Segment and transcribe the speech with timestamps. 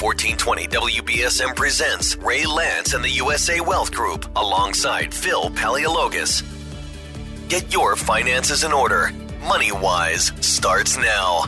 [0.00, 0.66] 1420
[1.00, 6.42] WBSM presents Ray Lance and the USA Wealth Group alongside Phil Paleologos.
[7.48, 9.10] Get your finances in order.
[9.40, 11.46] Money Wise starts now.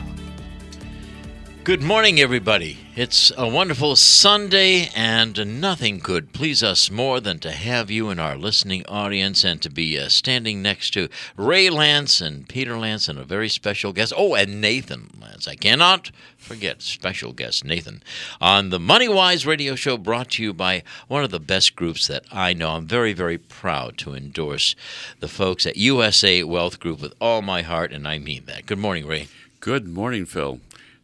[1.65, 2.79] Good morning, everybody.
[2.99, 8.19] It's a wonderful Sunday, and nothing could please us more than to have you in
[8.19, 13.06] our listening audience and to be uh, standing next to Ray Lance and Peter Lance
[13.06, 14.12] and a very special guest.
[14.16, 15.47] Oh, and Nathan Lance.
[15.47, 18.02] I cannot forget special guest Nathan
[18.41, 22.09] on the Money Wise radio show brought to you by one of the best groups
[22.09, 22.71] that I know.
[22.71, 24.74] I'm very, very proud to endorse
[25.21, 28.66] the folks at USA Wealth Group with all my heart, and I mean that.
[28.66, 29.29] Good morning, Ray.
[29.60, 30.59] Good morning, Phil.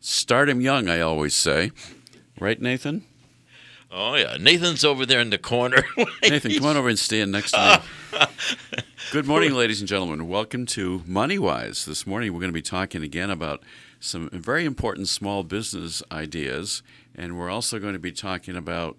[0.06, 1.72] Start him young, I always say.
[2.38, 3.04] Right, Nathan?
[3.90, 4.36] Oh, yeah.
[4.38, 5.82] Nathan's over there in the corner.
[6.22, 8.20] Nathan, come on over and stand next to me.
[9.12, 10.28] Good morning, ladies and gentlemen.
[10.28, 11.86] Welcome to Money Wise.
[11.86, 13.62] This morning we're going to be talking again about
[13.98, 16.82] some very important small business ideas,
[17.14, 18.98] and we're also going to be talking about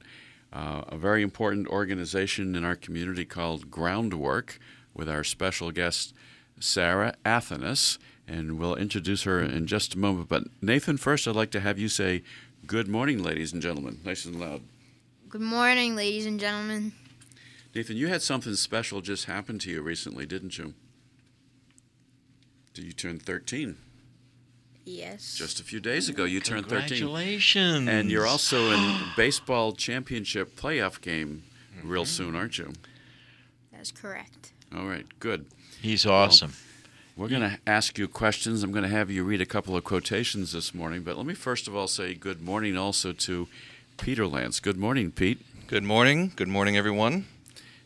[0.51, 4.57] uh, a very important organization in our community called Groundwork
[4.95, 6.16] with our special guest,
[6.59, 10.29] Sarah Athanas and we'll introduce her in just a moment.
[10.29, 12.23] But Nathan, first, I'd like to have you say
[12.65, 14.61] good morning, ladies and gentlemen, nice and loud.
[15.29, 16.93] Good morning, ladies and gentlemen.
[17.73, 20.73] Nathan, you had something special just happen to you recently, didn't you?
[22.73, 23.77] Did you turn 13?
[24.85, 25.35] Yes.
[25.35, 26.87] Just a few days ago, you turned 13.
[26.99, 27.89] Congratulations.
[27.89, 31.43] And you're also in baseball championship playoff game
[31.83, 32.07] real Mm-hmm.
[32.09, 32.73] soon, aren't you?
[33.71, 34.53] That's correct.
[34.75, 35.45] All right, good.
[35.81, 36.53] He's awesome.
[37.17, 38.61] We're going to ask you questions.
[38.61, 41.02] I'm going to have you read a couple of quotations this morning.
[41.03, 43.47] But let me first of all say good morning also to
[43.97, 44.59] Peter Lance.
[44.59, 45.39] Good morning, Pete.
[45.67, 46.33] Good morning.
[46.35, 47.27] Good morning, everyone.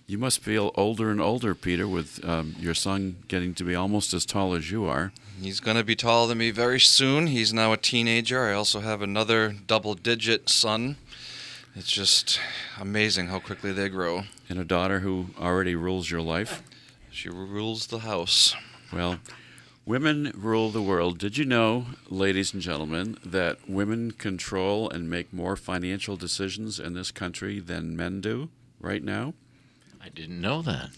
[0.08, 4.16] You must feel older and older, Peter, with um, your son getting to be almost
[4.16, 5.12] as tall as you are.
[5.40, 7.28] He's going to be taller than me very soon.
[7.28, 8.46] He's now a teenager.
[8.46, 10.96] I also have another double digit son.
[11.76, 12.40] It's just
[12.80, 14.24] amazing how quickly they grow.
[14.50, 16.64] And a daughter who already rules your life.
[17.12, 18.56] She rules the house.
[18.92, 19.20] Well,
[19.86, 21.20] women rule the world.
[21.20, 26.94] Did you know, ladies and gentlemen, that women control and make more financial decisions in
[26.94, 29.34] this country than men do right now?
[30.02, 30.92] I didn't know that.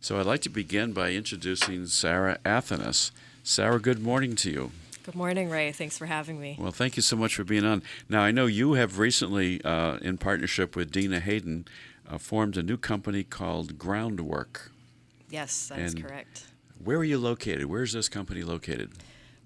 [0.00, 3.10] So I'd like to begin by introducing Sarah Athanas.
[3.42, 4.70] Sarah, good morning to you.
[5.04, 5.72] Good morning, Ray.
[5.72, 6.56] Thanks for having me.
[6.58, 7.82] Well, thank you so much for being on.
[8.08, 11.66] Now, I know you have recently, uh, in partnership with Dina Hayden,
[12.08, 14.70] uh, formed a new company called Groundwork.
[15.28, 16.44] Yes, that is correct.
[16.84, 17.66] Where are you located?
[17.66, 18.90] Where's this company located?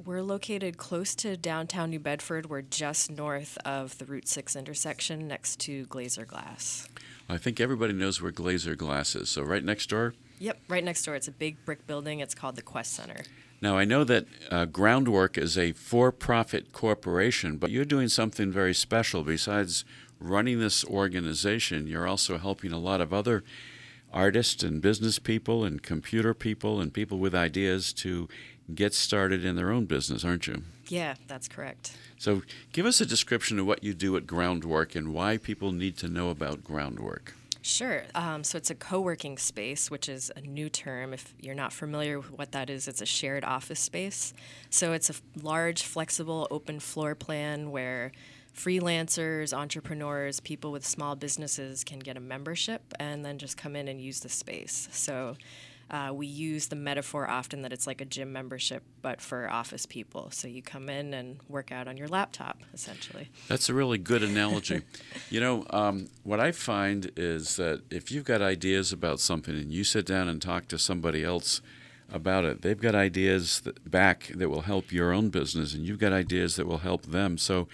[0.03, 2.49] We're located close to downtown New Bedford.
[2.49, 6.89] We're just north of the Route 6 intersection next to Glazer Glass.
[7.29, 9.29] I think everybody knows where Glazer Glass is.
[9.29, 10.15] So, right next door.
[10.39, 11.15] Yep, right next door.
[11.15, 12.21] It's a big brick building.
[12.21, 13.23] It's called the Quest Center.
[13.61, 18.51] Now, I know that uh, Groundwork is a for profit corporation, but you're doing something
[18.51, 19.25] very special.
[19.25, 19.85] Besides
[20.19, 23.45] running this organization, you're also helping a lot of other
[24.13, 28.29] artists and business people and computer people and people with ideas to
[28.75, 30.63] get started in their own business, aren't you?
[30.89, 31.97] Yeah, that's correct.
[32.19, 35.97] So, give us a description of what you do at Groundwork and why people need
[35.99, 37.35] to know about Groundwork.
[37.67, 38.05] Sure.
[38.15, 41.13] Um, so it's a co working space, which is a new term.
[41.13, 44.33] If you're not familiar with what that is, it's a shared office space.
[44.71, 48.13] So it's a large, flexible, open floor plan where
[48.57, 53.87] freelancers, entrepreneurs, people with small businesses can get a membership and then just come in
[53.87, 54.89] and use the space.
[54.93, 55.37] So
[55.91, 59.87] uh, we use the metaphor often that it's like a gym membership, but for office
[59.87, 60.31] people.
[60.33, 63.29] So you come in and work out on your laptop, essentially.
[63.47, 64.83] That's a really good analogy.
[65.31, 69.71] you know, um, what I find is that if you've got ideas about something and
[69.71, 71.61] you sit down and talk to somebody else
[72.13, 76.01] about it, they've got ideas that, back that will help your own business, and you've
[76.01, 77.39] got ideas that will help them.
[77.39, 77.69] So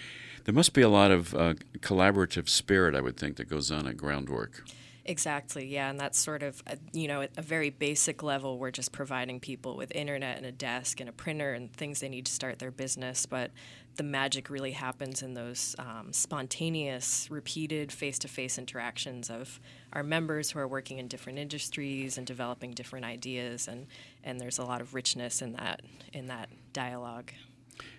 [0.45, 3.87] there must be a lot of uh, collaborative spirit, I would think, that goes on
[3.87, 4.63] at Groundwork.
[5.05, 8.57] Exactly, yeah, and that's sort of a, you know at a very basic level.
[8.57, 12.07] We're just providing people with internet and a desk and a printer and things they
[12.07, 13.25] need to start their business.
[13.25, 13.51] But
[13.97, 19.59] the magic really happens in those um, spontaneous, repeated face-to-face interactions of
[19.91, 23.87] our members who are working in different industries and developing different ideas, and
[24.23, 25.81] and there's a lot of richness in that
[26.13, 27.33] in that dialogue.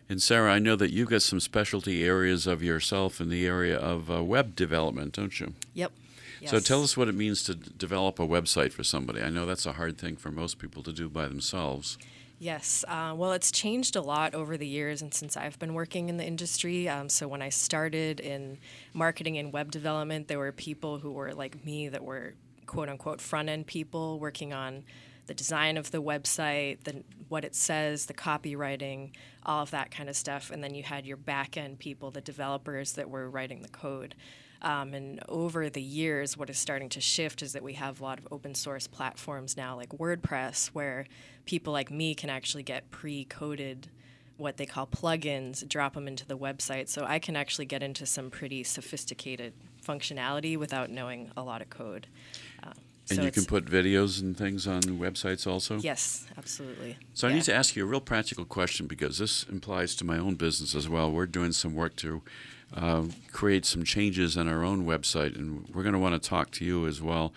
[0.09, 3.77] And Sarah, I know that you've got some specialty areas of yourself in the area
[3.77, 5.55] of uh, web development, don't you?
[5.73, 5.93] Yep.
[6.47, 9.23] So tell us what it means to d- develop a website for somebody.
[9.23, 11.97] I know that's a hard thing for most people to do by themselves.
[12.39, 12.85] Yes.
[12.87, 16.17] Uh, well, it's changed a lot over the years and since I've been working in
[16.17, 16.89] the industry.
[16.89, 18.59] Um, so when I started in
[18.93, 22.35] marketing and web development, there were people who were like me that were
[22.67, 24.85] quote unquote front end people working on
[25.27, 29.13] the design of the website, the what it says, the copywriting,
[29.45, 32.21] all of that kind of stuff, and then you had your back end people, the
[32.21, 34.15] developers that were writing the code.
[34.63, 38.03] Um, and over the years, what is starting to shift is that we have a
[38.03, 41.07] lot of open source platforms now, like WordPress, where
[41.45, 43.89] people like me can actually get pre coded
[44.37, 46.89] what they call plugins, drop them into the website.
[46.89, 49.53] So I can actually get into some pretty sophisticated
[49.87, 52.09] functionality without knowing a lot of code.
[53.11, 55.79] And so you can put videos and things on websites also?
[55.79, 56.97] Yes, absolutely.
[57.13, 60.17] So I need to ask you a real practical question because this implies to my
[60.19, 61.13] own business as well.
[61.13, 62.23] We're doing some work to
[62.75, 66.51] uh, create some changes on our own website, and we're going to want to talk
[66.53, 67.35] to you as well.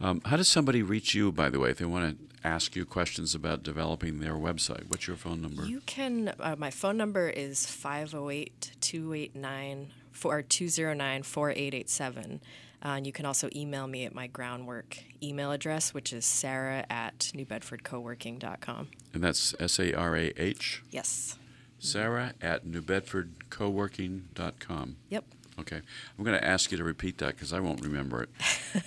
[0.00, 2.84] Um, how does somebody reach you, by the way, if they want to ask you
[2.84, 4.88] questions about developing their website?
[4.88, 5.64] What's your phone number?
[5.64, 9.88] You can, uh, my phone number is 508 289
[10.48, 12.40] 209 4887.
[12.84, 16.84] Uh, and you can also email me at my groundwork email address, which is sarah
[16.88, 18.88] at newbedfordcoworking.com.
[19.14, 21.36] and that's S A R A H, Yes.
[21.80, 24.96] Sarah at newbedfordcoworking.com.
[25.10, 25.24] Yep.
[25.60, 25.80] Okay.
[26.16, 28.28] I'm going to ask you to repeat that because I won't remember it.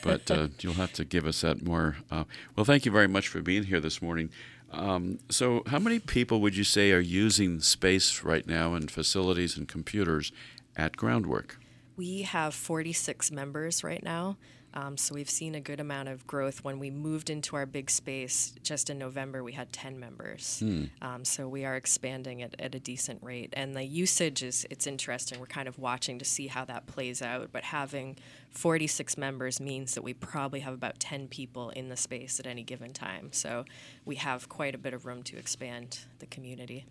[0.04, 1.98] But uh, you'll have to give us that more.
[2.10, 2.24] Uh,
[2.56, 4.30] well, thank you very much for being here this morning.
[4.72, 9.58] Um, so, how many people would you say are using space right now and facilities
[9.58, 10.32] and computers
[10.78, 11.58] at Groundwork?
[12.02, 14.38] We have 46 members right now.
[14.74, 16.64] Um, so we've seen a good amount of growth.
[16.64, 20.64] When we moved into our big space just in November, we had 10 members.
[21.04, 23.54] Um, so we are expanding at, at a decent rate.
[23.54, 25.40] And the usage is it's interesting.
[25.40, 27.50] We're kind of watching to see how that plays out.
[27.52, 28.18] But having
[28.50, 32.64] 46 members means that we probably have about 10 people in the space at any
[32.64, 33.30] given time.
[33.32, 33.64] So
[34.06, 36.88] we have quite a bit of room to expand the community.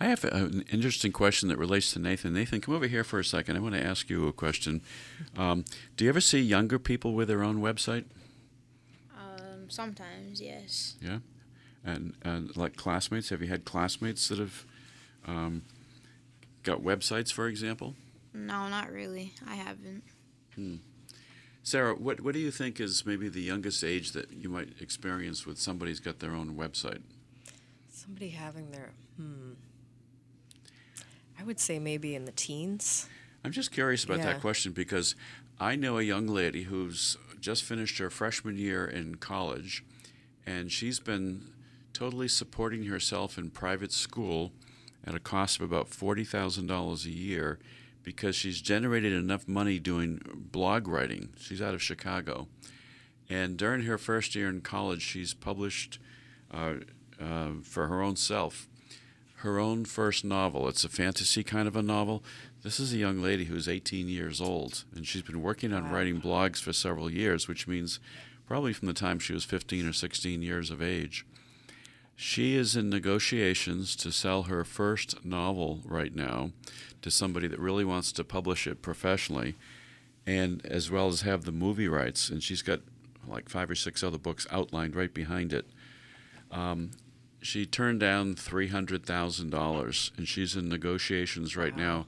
[0.00, 2.32] I have an interesting question that relates to Nathan.
[2.32, 3.56] Nathan, come over here for a second.
[3.56, 4.80] I want to ask you a question.
[5.36, 5.66] Um,
[5.96, 8.04] do you ever see younger people with their own website?
[9.14, 10.96] Um, sometimes, yes.
[11.02, 11.18] Yeah,
[11.84, 13.28] and and like classmates.
[13.28, 14.64] Have you had classmates that have
[15.26, 15.62] um,
[16.62, 17.94] got websites, for example?
[18.32, 19.34] No, not really.
[19.46, 20.02] I haven't.
[21.62, 25.46] Sarah, what what do you think is maybe the youngest age that you might experience
[25.46, 27.02] with somebody's got their own website?
[27.90, 29.52] Somebody having their, hmm.
[31.40, 33.08] I would say maybe in the teens.
[33.44, 34.26] I'm just curious about Yeah.
[34.34, 35.14] that question because
[35.58, 39.82] I know a young lady who's just finished her freshman year in college,
[40.44, 41.50] and she's been
[41.94, 44.52] totally supporting herself in private school
[45.04, 47.58] at a cost of about forty thousand dollars a year
[48.02, 50.20] because she's generated enough money doing
[50.52, 51.30] blog writing.
[51.38, 52.48] She's out of Chicago,
[53.30, 55.98] and during her first year in college, she's published
[56.50, 56.74] uh,
[57.18, 58.68] uh, for her own self
[59.42, 60.68] her own first novel.
[60.68, 62.22] It's a fantasy kind of a novel.
[62.62, 65.92] This is a young lady who's 18 years old, and she's been working on Wow.
[65.94, 68.00] writing blogs for several years, which means
[68.46, 71.24] probably from the time she was 15 or 16 years of age.
[72.16, 76.50] She is in negotiations to sell her first novel right now
[77.00, 79.54] to somebody that really wants to publish it professionally,
[80.26, 82.28] and as well as have the movie rights.
[82.28, 82.80] And she's got
[83.26, 85.66] like five or six other books outlined right behind it
[86.50, 86.90] um,
[87.40, 92.06] she turned down three hundred thousand dollars, and she's in negotiations right now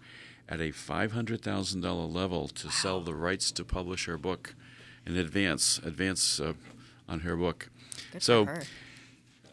[0.49, 4.55] at a five hundred thousand dollar level to sell the rights to publish her book
[5.07, 6.53] in advance, advance uh,
[7.09, 7.71] on her book.
[8.13, 8.49] Good So-.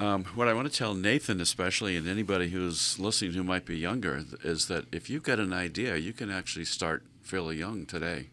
[0.02, 3.78] Um, what I want to tell Nathan, especially, and anybody who's listening who might be
[3.78, 8.30] younger, is that if you've got an idea, you can actually start fairly young today.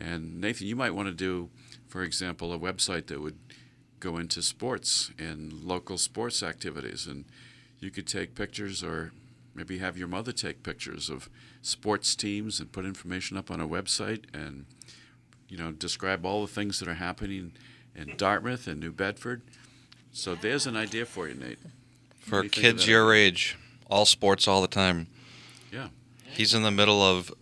[0.00, 1.50] And Nathan, you might want to do,
[1.86, 3.43] for example, a website that would
[4.04, 7.24] go into sports and local sports activities, and
[7.80, 9.12] you could take pictures, or
[9.54, 11.30] maybe have your mother take pictures of
[11.62, 14.66] sports teams and put information up on a website, and
[15.48, 17.52] you know describe all the things that are happening
[17.96, 19.40] in Dartmouth and New Bedford.
[20.12, 21.58] So there's an idea for you, Nate.
[22.20, 23.56] For you kids your age,
[23.90, 25.06] all sports all the time.
[25.72, 25.88] Yeah.
[26.26, 27.32] He's in the middle of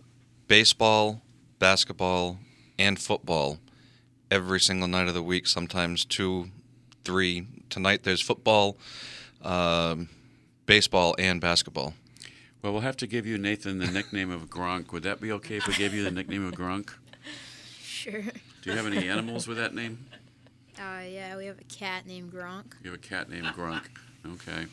[0.47, 1.21] baseball,
[1.59, 2.39] basketball,
[2.79, 3.59] and football
[4.33, 6.49] every single night of the week, sometimes two,
[7.05, 7.45] three.
[7.69, 8.77] Tonight there's football,
[9.43, 10.09] um,
[10.65, 11.93] baseball, and basketball.
[12.63, 14.91] Well, we'll have to give you Nathan the nickname of Gronk.
[14.91, 16.89] Would that be okay if we gave you the nickname of Gronk?
[17.79, 18.21] Sure.
[18.21, 19.99] Do you have any animals with that name?
[20.79, 22.73] Uh, yeah, we have a cat named Gronk.
[22.83, 23.85] You have a cat named Gronk.
[24.25, 24.65] Okay.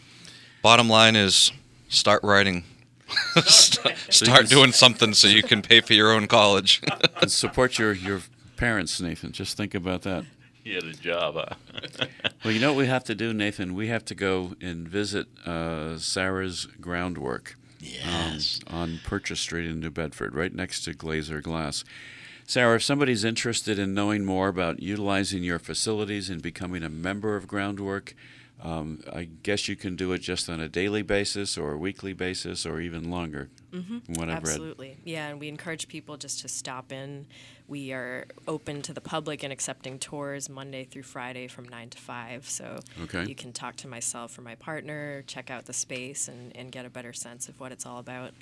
[0.63, 1.53] Bottom line is
[1.91, 2.65] start writing.
[3.45, 6.81] start start doing something so you can pay for your own college.
[7.21, 8.23] And support your, your
[8.61, 9.33] parents, Nathan.
[9.33, 10.25] Just think about that.
[10.63, 12.07] He had a job, huh?
[12.45, 13.75] Well, you know what we have to do, Nathan?
[13.75, 18.61] We have to go and visit uh, Sarah's groundwork yes.
[18.67, 21.83] on Purchase Street in New Bedford, right next to Glazer Glass.
[22.47, 27.37] Sarah, if somebody's interested in knowing more about utilizing your facilities and becoming a member
[27.37, 28.15] of Groundwork,
[28.63, 32.13] um, I guess you can do it just on a daily basis or a weekly
[32.13, 33.49] basis or even longer.
[33.73, 34.15] Mm-hmm.
[34.15, 34.99] What I've Absolutely.
[35.05, 37.27] Yeah, and we encourage people just to stop in.
[37.71, 41.99] We are open to the public and accepting tours Monday through Friday from 9 to
[41.99, 42.49] 5.
[42.51, 43.25] So Okay.
[43.27, 46.85] you can talk to myself or my partner, check out the space, and, and get
[46.85, 48.33] a better sense of what it's all about.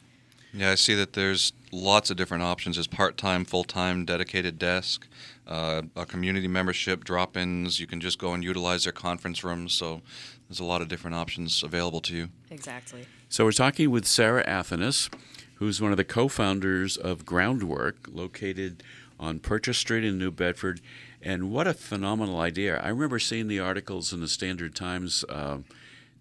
[0.55, 2.77] Yeah, I see that there's lots of different options.
[2.77, 5.07] There's part-time, full-time, dedicated desk,
[5.47, 7.79] uh, a community membership, drop-ins.
[7.79, 9.75] You can just go and utilize their conference rooms.
[9.75, 10.01] So
[10.49, 12.29] there's a lot of different options available to you.
[12.51, 13.05] Exactly.
[13.29, 15.11] So we're talking with Sarah Athanas,
[15.57, 18.83] who's one of the co-founders of Groundwork, located
[19.19, 20.81] on Purchase Street in New Bedford.
[21.23, 22.79] And what a phenomenal idea!
[22.79, 25.59] I remember seeing the articles in the Standard Times uh,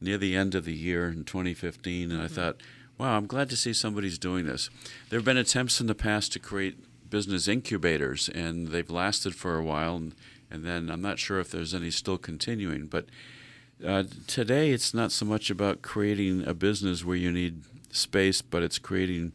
[0.01, 2.57] near the end of the year in 2015, and I thought,
[2.97, 4.69] wow, I'm glad to see somebody's doing this.
[5.09, 9.57] There have been attempts in the past to create business incubators, and they've lasted for
[9.57, 10.15] a while, and,
[10.49, 13.05] and then I'm not sure if there's any still continuing, but
[13.85, 17.61] uh, today, it's not so much about creating a business where you need
[17.91, 19.33] space, but it's creating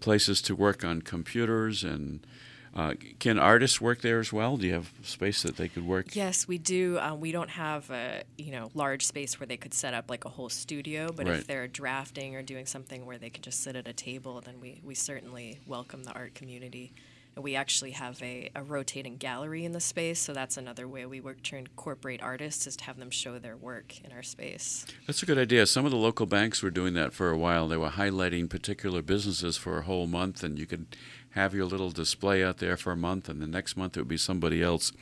[0.00, 1.84] places to work on computers.
[1.84, 2.26] And
[2.74, 4.56] uh, can artists work there as well?
[4.56, 6.14] Do you have space that they could work?
[6.14, 6.98] Yes, we do.
[7.00, 10.24] Um, we don't have a you know large space where they could set up like
[10.24, 11.40] a whole studio, but Right.
[11.40, 14.60] if they're drafting or doing something where they can just sit at a table, then
[14.60, 16.92] we, we certainly welcome the art community.
[17.36, 21.06] And we actually have a, a rotating gallery in the space, so that's another way
[21.06, 24.84] we work to incorporate artists is to have them show their work in our space.
[25.06, 25.66] That's a good idea.
[25.66, 27.68] Some of the local banks were doing that for a while.
[27.68, 30.96] They were highlighting particular businesses for a whole month, and you could
[31.30, 34.08] have your little display out there for a month, and the next month it would
[34.08, 34.92] be somebody else.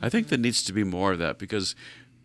[0.00, 1.74] I think there needs to be more of that because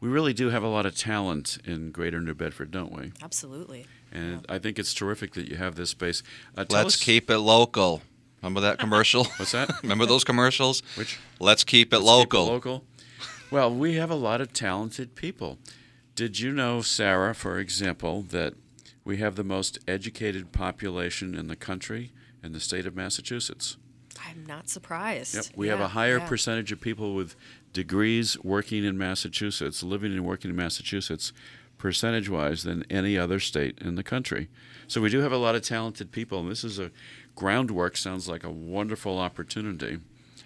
[0.02, 3.14] we really do have a lot of talent in Greater New Bedford, don't we?
[3.24, 3.86] Absolutely.
[4.12, 6.22] And I think it's terrific that you have this space.
[6.58, 8.02] Uh, Let's us- keep it local.
[8.42, 9.24] Remember that commercial?
[9.38, 9.72] What's that?
[9.82, 10.84] Remember those commercials?
[10.96, 11.18] Which?
[11.40, 12.46] Let's keep it Let's keep it local.
[12.46, 12.84] local.
[13.50, 15.58] Well, we have a lot of talented people.
[16.16, 18.54] Did you know, Sarah, for example, that
[19.04, 22.12] we have the most educated population in the country
[22.46, 23.78] in the state of Massachusetts?
[24.26, 25.36] I'm not surprised.
[25.36, 25.46] Yep.
[25.56, 26.28] We have a higher yeah.
[26.28, 27.36] percentage of people with
[27.74, 31.34] degrees working in Massachusetts, living and working in Massachusetts,
[31.78, 34.48] percentage wise, than any other state in the country.
[34.88, 36.92] So we do have a lot of talented people, and this is a
[37.36, 40.00] groundwork, sounds like a wonderful opportunity.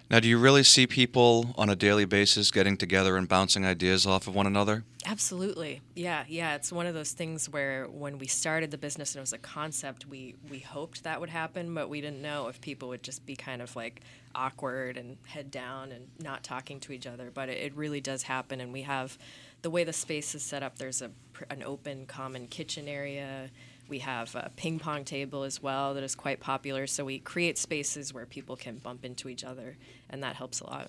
[0.09, 4.07] Now, do you really see people on a daily basis getting together and bouncing ideas
[4.07, 4.83] off of one another?
[5.05, 5.81] Absolutely.
[5.95, 6.55] Yeah, yeah.
[6.55, 9.37] It's one of those things where when we started the business and it was a
[9.37, 13.23] concept, we we hoped that would happen, but we didn't know if people would just
[13.27, 14.01] be kind of like
[14.33, 17.29] awkward and head down and not talking to each other.
[17.31, 19.15] But it, it really does happen, and we have
[19.61, 20.79] the way the space is set up.
[20.79, 21.11] There's a
[21.51, 23.51] an open common kitchen area.
[23.89, 26.87] We have a ping pong table as well that is quite popular.
[26.87, 29.77] So we create spaces where people can bump into each other,
[30.09, 30.87] and that helps a lot.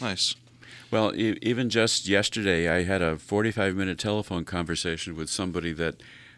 [0.00, 0.36] Nice.
[0.90, 5.96] Well, e- even just yesterday, I had a 45 minute telephone conversation with somebody that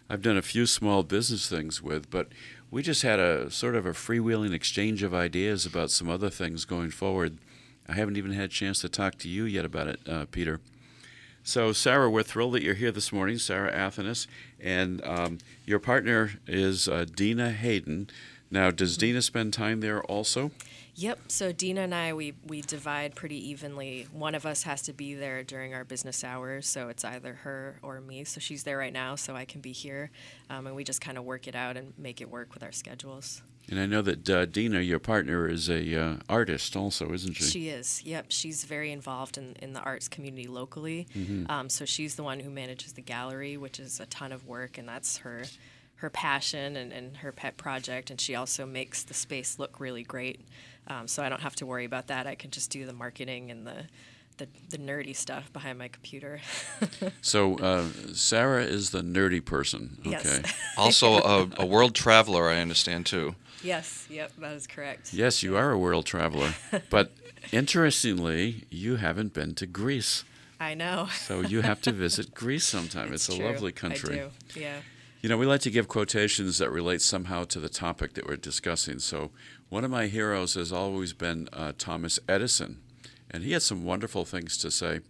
[0.09, 2.29] I've done a few small business things with, but
[2.71, 6.65] we just had a sort of a freewheeling exchange of ideas about some other things
[6.65, 7.39] going forward.
[7.89, 10.61] I haven't even had a chance to talk to you yet about it, uh, Peter.
[11.47, 14.27] So, Sarah, we're thrilled that you're here this morning, Sarah Athanas,
[14.59, 15.37] and um,
[15.67, 18.09] your partner is uh, Dina Hayden.
[18.51, 20.53] Now, does Dina spend time there also?
[20.95, 21.19] Yep.
[21.29, 24.07] So Dina and I, we we divide pretty evenly.
[24.11, 27.79] One of us has to be there during our business hours, so it's either her
[27.83, 28.25] or me.
[28.25, 30.11] So she's there right now, so I can be here,
[30.49, 32.73] um, and we just kind of work it out and make it work with our
[32.73, 33.43] schedules.
[33.71, 37.45] And I know that uh, Dina, your partner, is a uh, artist also, isn't she?
[37.45, 38.03] She is.
[38.05, 38.27] Yep.
[38.29, 41.07] She's very involved in, in the arts community locally.
[41.49, 44.77] Um, so she's the one who manages the gallery, which is a ton of work,
[44.79, 45.45] and that's her
[45.97, 48.11] her passion and, and her pet project.
[48.11, 50.41] And she also makes the space look really great.
[50.89, 52.27] Um, so I don't have to worry about that.
[52.27, 53.85] I can just do the marketing and the
[54.37, 56.41] the, the nerdy stuff behind my computer.
[57.23, 59.99] So uh, Sarah is the nerdy person.
[60.05, 60.27] Yes.
[60.27, 60.43] Okay.
[60.77, 63.35] Also, a, a world traveler, I understand too.
[63.65, 64.07] Yes.
[64.11, 64.33] Yep.
[64.39, 65.13] That is correct.
[65.13, 66.55] Yes, you are a world traveler.
[66.91, 67.13] but
[67.53, 70.25] interestingly, you haven't been to Greece.
[70.61, 71.09] I know.
[71.13, 73.13] So you have to visit Greece sometime.
[73.13, 73.45] It's, a true.
[73.45, 74.21] lovely country.
[74.21, 74.61] I do.
[74.61, 74.77] Yeah.
[75.21, 78.37] You know, we like to give quotations that relate somehow to the topic that we're
[78.37, 78.99] discussing.
[78.99, 79.31] So,
[79.71, 82.81] one of my heroes has always been uh, Thomas Edison,
[83.31, 85.01] and he had some wonderful things to say.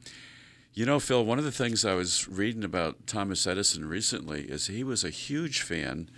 [0.73, 4.69] You know, Phil, one of the things I was reading about Thomas Edison recently is
[4.69, 6.09] he was a huge fan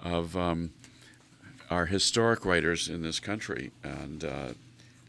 [0.00, 0.70] of um,
[1.74, 4.48] our historic writers in this country, and uh,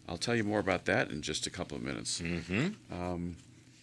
[0.09, 2.21] I'll tell you more about that in just a couple of minutes.
[2.21, 3.31] Mm-hmm.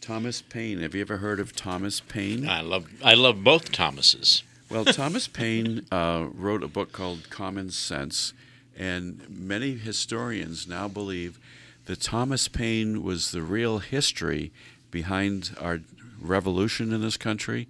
[0.01, 0.81] Thomas Paine.
[0.81, 2.49] Have you ever heard of Thomas Paine?
[2.49, 4.43] I love I love both Thomases.
[4.69, 8.33] Well, Thomas Paine uh, wrote a book called Common Sense,
[8.77, 11.39] And many historians now believe
[11.85, 14.51] that Thomas Paine was the real history
[14.91, 15.81] behind our
[16.21, 17.69] revolution in this country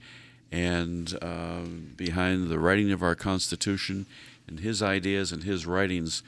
[0.50, 1.62] and uh,
[1.97, 4.07] behind the writing of our Constitution.
[4.46, 6.22] And his ideas and his writings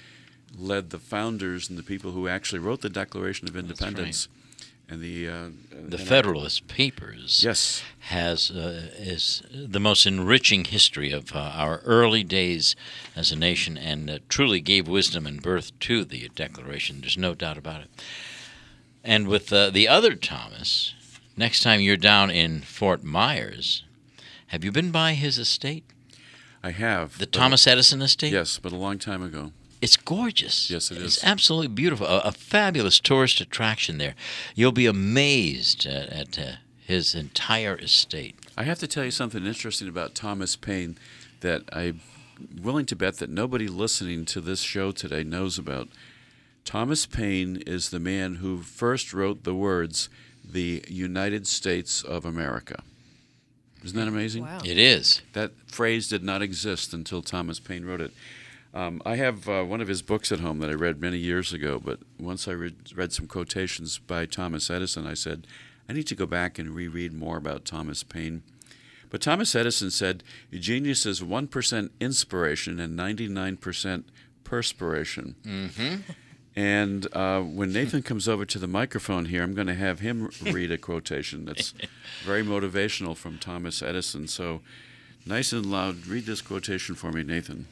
[0.57, 4.29] led the founders and the people who actually wrote the Declaration of Independence
[4.89, 5.49] and the uh,
[5.89, 7.83] The and Federalist Papers Yes.
[8.01, 12.77] has uh, is the most enriching history of uh, our early days
[13.17, 17.01] as a nation, and uh, truly gave wisdom and birth to the Declaration.
[17.01, 17.91] There's no doubt about it.
[19.03, 20.95] And with uh, the other Thomas,
[21.37, 23.85] next time you're down in Fort Myers,
[24.49, 25.85] have you been by his estate,
[26.65, 28.33] I have the Thomas Edison estate?
[28.33, 29.53] Yes, but a long time ago.
[29.83, 30.71] It's gorgeous.
[30.71, 31.17] Yes, it is.
[31.17, 32.07] It's absolutely beautiful.
[32.07, 34.15] A, a fabulous tourist attraction there.
[34.55, 36.53] You'll be amazed at, at uh,
[36.87, 38.37] his entire estate.
[38.57, 40.97] I have to tell you something interesting about Thomas Paine
[41.41, 42.01] that I'm
[42.63, 45.89] willing to bet that nobody listening to this show today knows about.
[46.65, 50.09] Thomas Paine is the man who first wrote the words,
[50.43, 52.83] the United States of America.
[53.85, 54.45] Isn't that amazing?
[54.45, 54.61] Wow.
[54.65, 55.21] It is.
[55.35, 58.13] That phrase did not exist until Thomas Paine wrote it.
[58.73, 61.53] Um, I have uh, one of his books at home that I read many years
[61.53, 65.47] ago, but once I read, read some quotations by Thomas Edison, I said,
[65.89, 68.43] I need to go back and reread more about Thomas Paine.
[69.11, 74.05] But Thomas Edison said, Genius is 1% inspiration and 99%
[74.43, 75.37] perspiration.
[75.45, 75.97] Mm-hmm.
[76.57, 80.31] And uh, when Nathan comes over to the microphone here, I'm going to have him
[80.43, 81.75] read a quotation that's
[82.25, 84.29] very motivational from Thomas Edison.
[84.29, 84.61] So,
[85.27, 87.67] nice and loud, read this quotation for me, Nathan.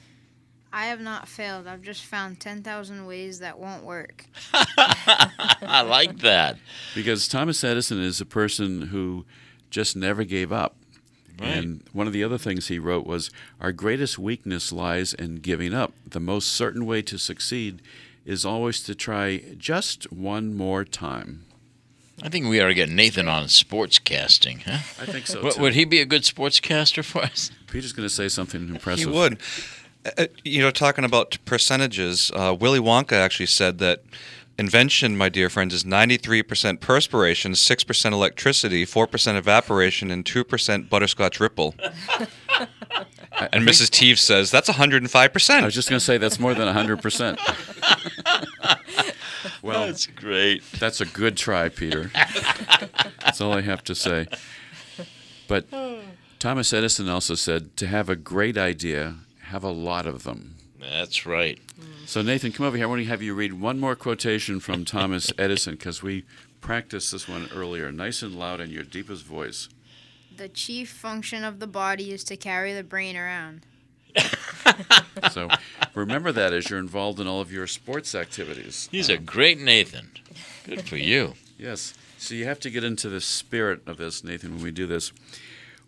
[0.73, 1.67] I have not failed.
[1.67, 4.25] I've just found 10,000 ways that won't work.
[4.55, 6.57] I like that.
[6.95, 9.27] Because Thomas Edison is a person who
[9.69, 10.77] just never gave up.
[11.39, 11.49] Right.
[11.49, 15.75] And one of the other things he wrote was Our greatest weakness lies in giving
[15.75, 15.93] up.
[16.07, 17.83] The most certain way to succeed
[18.25, 21.45] is always to try just one more time.
[22.23, 24.79] I think we ought to get Nathan on sportscasting, huh?
[25.01, 25.43] I think so.
[25.43, 25.63] Would- too.
[25.63, 27.51] Would he be a good sportscaster for us?
[27.67, 29.09] Peter's going to say something impressive.
[29.09, 29.39] He would.
[30.19, 34.03] Uh, you know, talking about percentages, uh, Willy Wonka actually said that
[34.59, 41.75] invention, my dear friends, is 93% perspiration, 6% electricity, 4% evaporation, and 2% butterscotch ripple.
[43.53, 43.89] and Mrs.
[43.91, 45.51] Teavee says that's 105%.
[45.51, 47.39] I was just going to say that's more than 100%.
[49.63, 50.63] well, That's great.
[50.79, 52.11] That's a good try, Peter.
[53.21, 54.27] That's all I have to say.
[55.49, 55.67] But
[56.39, 60.57] Thomas Edison also said to have a great idea, have a lot of them.
[60.81, 61.59] That's right.
[62.07, 62.87] So, Nathan, come over here.
[62.87, 66.25] I want to have you read one more quotation from Thomas Edison because we
[66.61, 69.69] practiced this one earlier, nice and loud in your deepest voice.
[70.37, 73.67] The chief function of the body is to carry the brain around.
[75.31, 75.49] So,
[75.95, 78.89] remember that as you're involved in all of your sports activities.
[78.91, 80.11] He's a great Nathan.
[80.65, 81.35] Good for you.
[81.59, 81.95] Yes.
[82.19, 85.13] So you have to get into the spirit of this, Nathan, when we do this.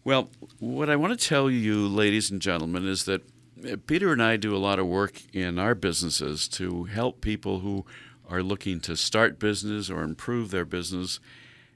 [0.04, 3.22] Well, what I want to tell you, ladies and gentlemen, is that
[3.66, 7.60] uh, Peter and I do a lot of work in our businesses to help people
[7.60, 7.84] who
[8.28, 11.20] are looking to start business or improve their business.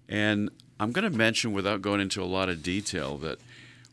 [0.08, 0.50] And
[0.80, 3.38] I'm going to mention, without going into a lot of detail, that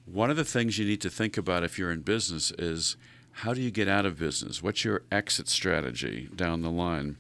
[0.05, 2.95] one of the things you need to think about if you're in business is
[3.39, 4.61] how do you get out of business?
[4.61, 7.17] What's your exit strategy down the line?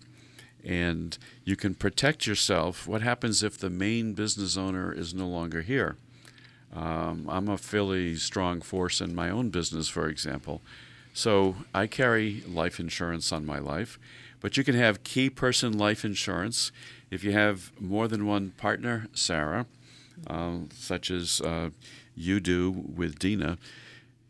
[0.65, 2.87] and you can protect yourself.
[2.87, 5.95] What happens if the main business owner is no longer here?
[6.73, 10.61] Um, I'm a fairly strong force in my own business, for example.
[11.13, 13.99] So I carry life insurance on my life,
[14.41, 16.71] but you can have key person life insurance
[17.11, 19.65] if you have more than one partner, Sarah,
[20.27, 21.69] uh, such as uh,
[22.15, 23.57] you do with Dina.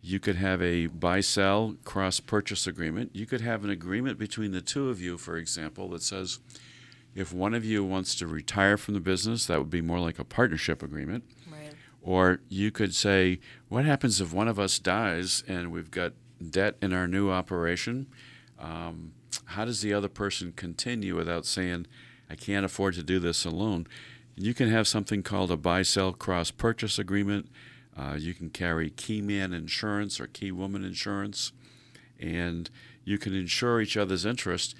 [0.01, 3.11] You could have a buy sell cross purchase agreement.
[3.13, 6.39] You could have an agreement between the two of you, for example, that says
[7.15, 10.19] if one of you wants to retire from the business, that would be more like
[10.19, 11.23] a partnership agreement.
[11.49, 11.73] Right.
[12.03, 16.13] Or you could say, what happens if one of us dies and we've got
[16.51, 18.07] debt in our new operation?
[18.59, 19.13] Um,
[19.45, 21.88] how does the other person continue without saying,
[22.29, 23.88] I can't afford to do this alone?
[24.35, 27.49] You can have something called a buy sell cross purchase agreement.
[27.97, 31.53] Uh, you can carry key man insurance or key woman insurance,
[32.19, 32.69] and
[33.05, 34.75] you can insure each other's interest,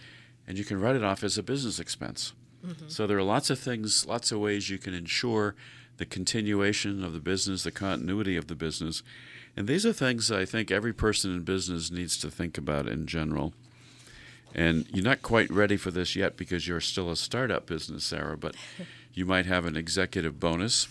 [0.48, 2.34] and you can write it off as a business expense.
[2.88, 5.56] So there are lots of things, lots of ways you can ensure
[5.98, 9.04] the continuation of the business, the continuity of the business.
[9.56, 13.06] And these are things I think every person in business needs to think about in
[13.06, 13.54] general.
[14.56, 18.38] And you're not quite ready for this yet because you're still a startup business, Sarah,
[18.38, 18.56] but
[19.14, 20.88] you might have an executive bonus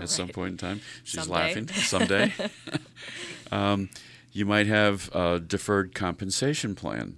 [0.00, 0.80] at some point in time.
[1.04, 1.34] She's Someday.
[1.34, 1.68] laughing.
[1.68, 2.32] Someday.
[3.52, 3.88] um,
[4.32, 7.16] you might have a deferred compensation plan.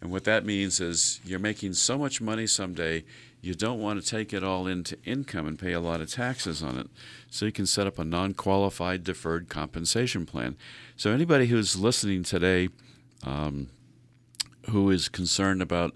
[0.00, 3.04] And what that means is you're making so much money someday,
[3.40, 6.62] you don't want to take it all into income and pay a lot of taxes
[6.62, 6.88] on it.
[7.30, 10.56] So you can set up a non qualified deferred compensation plan.
[10.96, 12.70] So anybody who's listening today
[13.22, 13.68] um,
[14.70, 15.94] who is concerned about,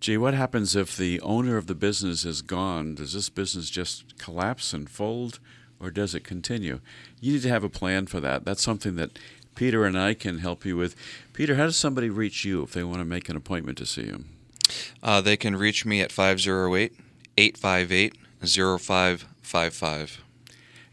[0.00, 2.96] gee, what happens if the owner of the business is gone?
[2.96, 5.38] Does this business just collapse and fold?
[5.78, 6.80] Or does it continue?
[7.20, 8.44] You need to have a plan for that.
[8.44, 9.18] That's something that
[9.54, 10.96] Peter and I can help you with.
[11.32, 14.02] Peter, how does somebody reach you if they want to make an appointment to see
[14.02, 14.24] you?
[15.02, 16.94] Uh, they can reach me at 508
[17.36, 20.22] 858 0555.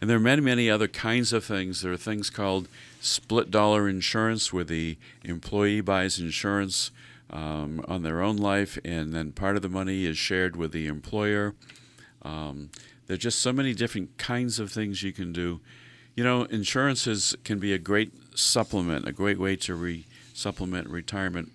[0.01, 1.81] And there are many, many other kinds of things.
[1.81, 2.67] There are things called
[3.01, 6.91] split dollar insurance, where the employee buys insurance
[7.29, 10.87] um, on their own life, and then part of the money is shared with the
[10.87, 11.55] employer.
[12.21, 12.69] Um,
[13.07, 15.61] there are just so many different kinds of things you can do.
[16.15, 21.51] You know, insurances can be a great supplement, a great way to re- supplement retirement.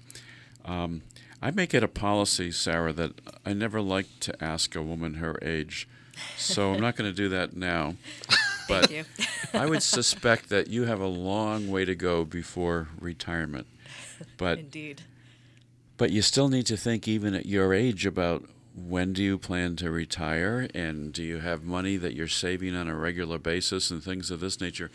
[0.65, 1.03] Um,
[1.43, 3.13] I make it a policy, Sarah, that
[3.45, 5.87] I never like to ask a woman her age.
[6.39, 7.97] So I'm not going to do that now.
[8.67, 9.05] But you.
[9.53, 13.67] I would suspect that you have a long way to go before retirement.
[14.39, 15.03] But Indeed.
[15.97, 19.77] But you still need to think even at your age about when do you plan
[19.77, 24.03] to retire and do you have money that you're saving on a regular basis and
[24.03, 24.91] things of this nature.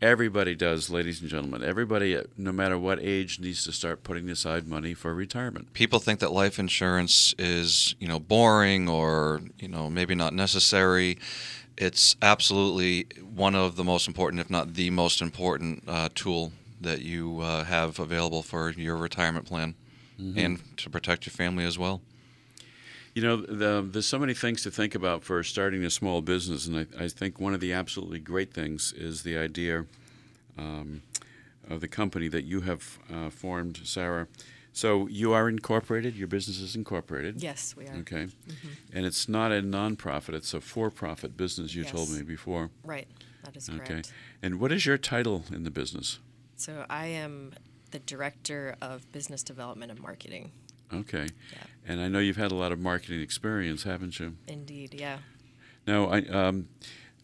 [0.00, 1.62] Everybody does, ladies and gentlemen.
[1.62, 5.74] Everybody, uh, no matter what age, needs to start putting aside money for retirement.
[5.74, 11.18] People think that life insurance is, you know, boring or, you know, maybe not necessary.
[11.76, 17.02] It's absolutely one of the most important, if not the most important, uh, tool that
[17.02, 19.74] you uh, have available for your retirement plan
[20.36, 22.00] and to protect your family as well.
[23.14, 26.66] You know, the, there's so many things to think about for starting a small business,
[26.66, 29.86] and I, I think one of the absolutely great things is the idea
[30.56, 31.02] um,
[31.68, 34.28] of the company that you have uh, formed, Sarah.
[34.72, 36.14] So you are incorporated.
[36.14, 37.42] Your business is incorporated.
[37.42, 37.96] Yes, we are.
[37.96, 38.28] Okay.
[38.92, 41.74] And it's not a nonprofit; it's a for-profit business.
[41.74, 42.70] You told me before.
[42.84, 43.08] Right.
[43.44, 43.78] That is Okay.
[43.78, 44.12] correct.
[44.42, 46.20] And what is your title in the business?
[46.56, 47.52] So I am
[47.90, 50.52] the director of business development and marketing.
[50.92, 51.28] Okay.
[51.52, 51.58] Yeah.
[51.86, 54.36] And I know you've had a lot of marketing experience, haven't you?
[54.48, 55.18] Indeed, yeah.
[55.86, 56.68] Now, I um,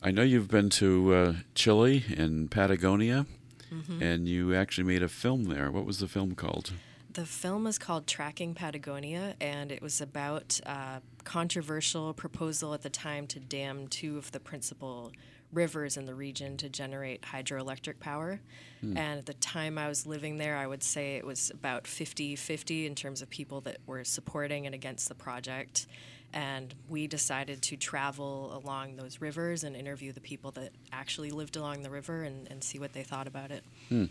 [0.02, 3.26] I know you've been to uh, Chile and Patagonia,
[3.74, 4.00] Mm-hmm.
[4.00, 5.72] and you actually made a film there.
[5.72, 6.72] What was the film called?
[7.12, 12.90] The film is called Tracking Patagonia, and it was about a controversial proposal at the
[12.90, 15.11] time to dam two of the principal
[15.52, 18.40] rivers in the region to generate hydroelectric power.
[18.80, 18.96] Hmm.
[18.96, 22.37] And at the time I was living there, I would say it was about 50
[22.37, 25.87] 50 in terms of people that were supporting and against the project.
[26.32, 31.56] And we decided to travel along those rivers and interview the people that actually lived
[31.56, 33.64] along the river and, and see what they thought about it.
[33.88, 34.06] Hmm.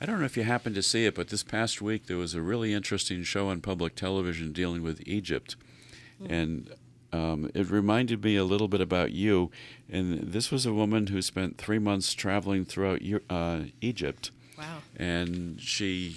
[0.00, 2.34] I don't know if you happened to see it, but this past week there was
[2.34, 5.56] a really interesting show on public television dealing with Egypt,
[6.18, 6.32] hmm.
[6.32, 6.74] and
[7.12, 9.50] um, it reminded me a little bit about you.
[9.90, 14.30] And this was a woman who spent three months traveling throughout uh, Egypt.
[14.58, 14.78] Wow.
[14.96, 16.16] and she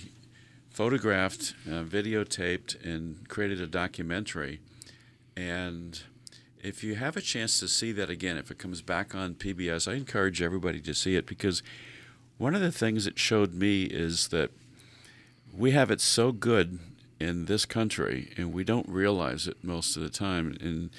[0.72, 4.62] photographed, uh, videotaped, and created a documentary.
[5.38, 6.02] And
[6.60, 9.92] if you have a chance to see that again, if it comes back on PBS,
[9.92, 11.62] I encourage everybody to see it because
[12.40, 14.50] one of the things it showed me is that
[15.56, 16.80] we have it so good
[17.22, 20.58] in this country, and we don't realize it most of the time.
[20.60, 20.90] And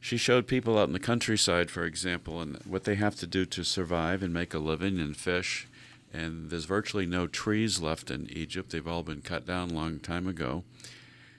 [0.00, 3.46] she showed people out in the countryside, for example, and what they have to do
[3.46, 5.68] to survive and make a living and fish.
[6.12, 8.70] And there's virtually no trees left in Egypt.
[8.70, 10.64] They've all been cut down a long time ago.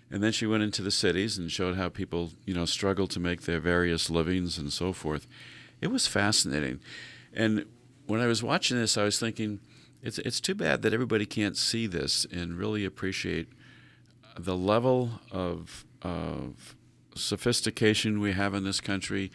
[0.10, 3.20] And then she went into the cities and showed how people, you know, struggle to
[3.20, 5.28] make their various livings and so forth.
[5.82, 6.80] It was fascinating.
[7.34, 7.65] And
[8.08, 9.60] when I was watching this, I was thinking,
[10.02, 13.48] it's it's too bad that everybody can't see this and really appreciate
[14.38, 16.76] the level of of
[17.15, 19.32] sophistication we have in this country,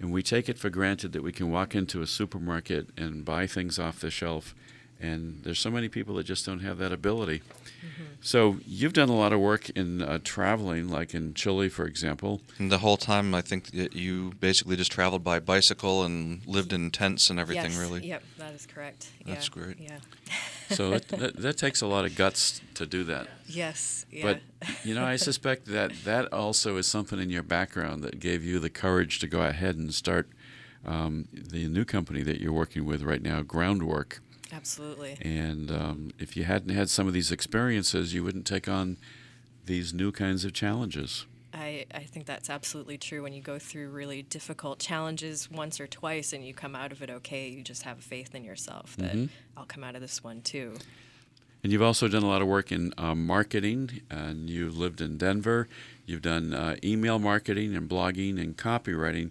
[0.00, 3.46] and we take it for granted that we can walk into a supermarket and buy
[3.46, 4.54] things off the shelf.
[5.02, 7.42] And there's so many people that just don't have that ability.
[8.24, 12.40] So you've done a lot of work in uh, traveling, like in Chile, for example.
[12.56, 16.72] And the whole time, I think that you basically just traveled by bicycle and lived
[16.72, 17.78] in tents and everything, yes.
[17.78, 18.06] really.
[18.06, 19.08] Yep, that is correct.
[19.26, 19.62] That's yeah.
[19.62, 19.80] great.
[19.80, 19.98] Yeah.
[20.70, 23.26] So that, that, that takes a lot of guts to do that.
[23.48, 24.06] Yes.
[24.12, 24.22] Yeah.
[24.22, 24.40] But
[24.84, 28.60] you know, I suspect that that also is something in your background that gave you
[28.60, 30.28] the courage to go ahead and start
[30.86, 34.20] um, the new company that you're working with right now, Groundwork.
[34.52, 35.16] Absolutely.
[35.22, 38.98] And um, if you hadn't had some of these experiences, you wouldn't take on
[39.64, 41.26] these new kinds of challenges.
[41.54, 43.22] I, I think that's absolutely true.
[43.22, 47.02] When you go through really difficult challenges once or twice and you come out of
[47.02, 49.26] it okay, you just have faith in yourself that Mm-hmm.
[49.56, 50.74] I'll come out of this one too.
[51.62, 55.16] And you've also done a lot of work in uh, marketing, and you lived in
[55.16, 55.68] Denver.
[56.06, 59.30] You've done uh, email marketing and blogging and copywriting,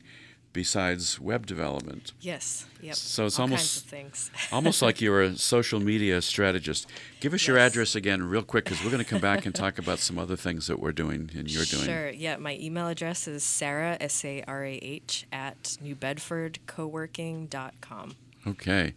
[0.53, 2.13] besides web development.
[2.19, 2.65] Yes.
[2.81, 2.95] Yep.
[2.95, 4.31] So it's All almost- kinds of things.
[4.51, 6.87] Almost like you're a social media strategist.
[7.19, 9.77] Give us your address again, real quick, because we're going to come back and talk
[9.77, 11.85] about some other things that we're doing and you're doing.
[11.85, 12.09] Sure.
[12.09, 12.37] Yeah.
[12.37, 18.15] My email address is sarah s a r a h at newbedfordcoworking.com.
[18.47, 18.93] Okay.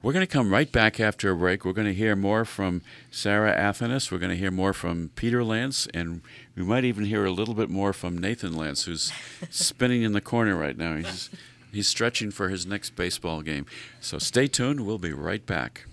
[0.00, 1.64] We're going to come right back after a break.
[1.64, 4.12] We're going to hear more from Sarah Athanas.
[4.12, 6.22] We're going to hear more from Peter Lance, and
[6.54, 9.12] we might even hear a little bit more from Nathan Lance, who's
[9.50, 10.94] spinning in the corner right now.
[10.96, 11.30] He's,
[11.72, 13.66] he's stretching for his next baseball game.
[14.00, 14.86] So stay tuned.
[14.86, 15.86] We'll be right back.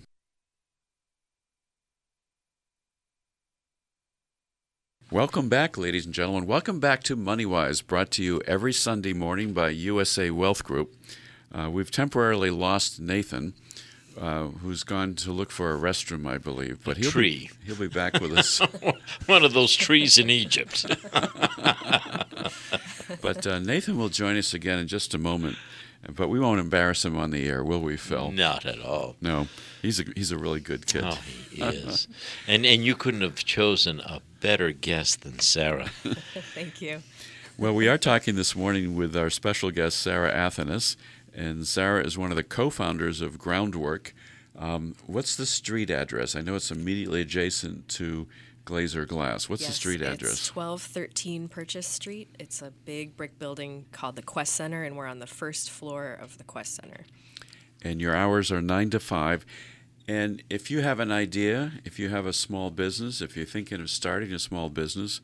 [5.09, 6.45] Welcome back, ladies and gentlemen.
[6.45, 10.93] Welcome back to MoneyWise, brought to you every Sunday morning by USA Wealth Group.
[11.51, 13.53] Uh, we've temporarily lost Nathan,
[14.19, 16.83] uh, who's gone to look for a restroom, I believe.
[16.83, 17.49] But he'll tree.
[17.61, 18.59] Be, he'll be back with us.
[19.25, 20.85] One of those trees in Egypt.
[23.21, 25.57] but uh, Nathan will join us again in just a moment.
[26.13, 28.31] But we won't embarrass him on the air, will we, Phil?
[28.31, 29.15] Not at all.
[29.21, 29.47] No,
[29.81, 31.03] he's a he's a really good kid.
[31.03, 31.17] Oh,
[31.49, 32.07] he is.
[32.47, 35.87] and and you couldn't have chosen a better guest than Sarah.
[36.53, 37.01] Thank you.
[37.57, 40.95] Well, we are talking this morning with our special guest, Sarah Athanas.
[41.35, 44.13] And Sarah is one of the co founders of Groundwork.
[44.57, 46.35] Um, what's the street address?
[46.35, 48.27] I know it's immediately adjacent to
[48.65, 49.49] Glazer Glass.
[49.49, 50.55] What's the Yes, street It's address?
[50.55, 52.29] 1213 Purchase Street.
[52.39, 56.13] It's a big brick building called the Quest Center, and we're on the first floor
[56.13, 57.05] of the Quest Center.
[57.83, 59.45] and your hours are 9 to 5.
[60.07, 63.79] And if you have an idea, if you have a small business, if you're thinking
[63.81, 65.19] of starting a small business,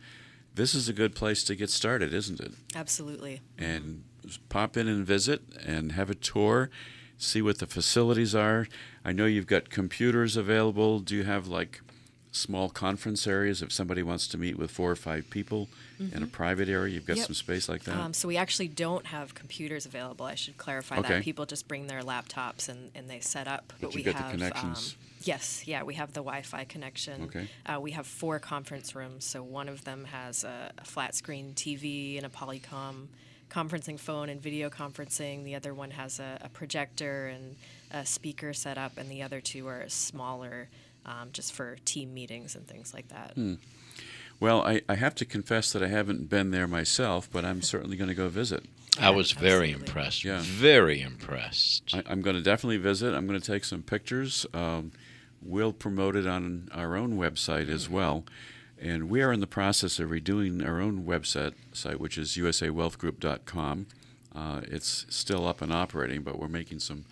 [0.54, 2.52] this is a good place to get started, isn't it?
[2.76, 3.42] Absolutely.
[3.58, 4.04] and
[4.50, 6.70] pop in and visit and have a tour,
[7.18, 8.68] see what the facilities are.
[9.06, 11.00] I know you've got computers available.
[11.00, 11.82] Do you have like
[12.34, 15.68] small conference areas if somebody wants to meet with four or five people
[16.00, 16.94] in a private area?
[16.94, 17.26] You've got Yep.
[17.28, 17.96] some space like that.
[17.98, 20.26] Um, so we actually don't have computers available.
[20.26, 21.16] I should clarify Okay.
[21.16, 23.74] that people just bring their laptops and, and they set up.
[23.82, 24.96] But you we have connections.
[24.98, 27.24] Um, yes, yeah, we have the Wi-Fi connection.
[27.24, 27.48] Okay.
[27.66, 29.26] Uh, we have four conference rooms.
[29.26, 33.08] So one of them has a, a flat screen TV and a Polycom
[33.52, 35.44] conferencing phone and video conferencing.
[35.44, 37.56] The other one has a, a projector and
[37.92, 40.70] a speaker set up, and the other two are smaller.
[41.04, 43.32] Um, just for team meetings and things like that.
[43.34, 43.56] Hmm.
[44.40, 47.98] well, I, I have to confess that I haven't been there myself, but I'm certainly
[47.98, 48.66] going to go visit.
[49.00, 49.88] I was very Absolutely.
[49.88, 50.24] impressed.
[50.24, 50.40] Yeah.
[50.44, 51.90] Very impressed.
[51.96, 53.16] I, I'm going to definitely visit.
[53.16, 54.46] I'm going to take some pictures.
[54.54, 54.92] Um,
[55.42, 58.24] we'll promote it on our own website as well.
[58.82, 63.86] And we are in the process of redoing our own website, site, which is usawealthgroup.com.
[64.36, 67.06] Uh, it's still up and operating, but we're making some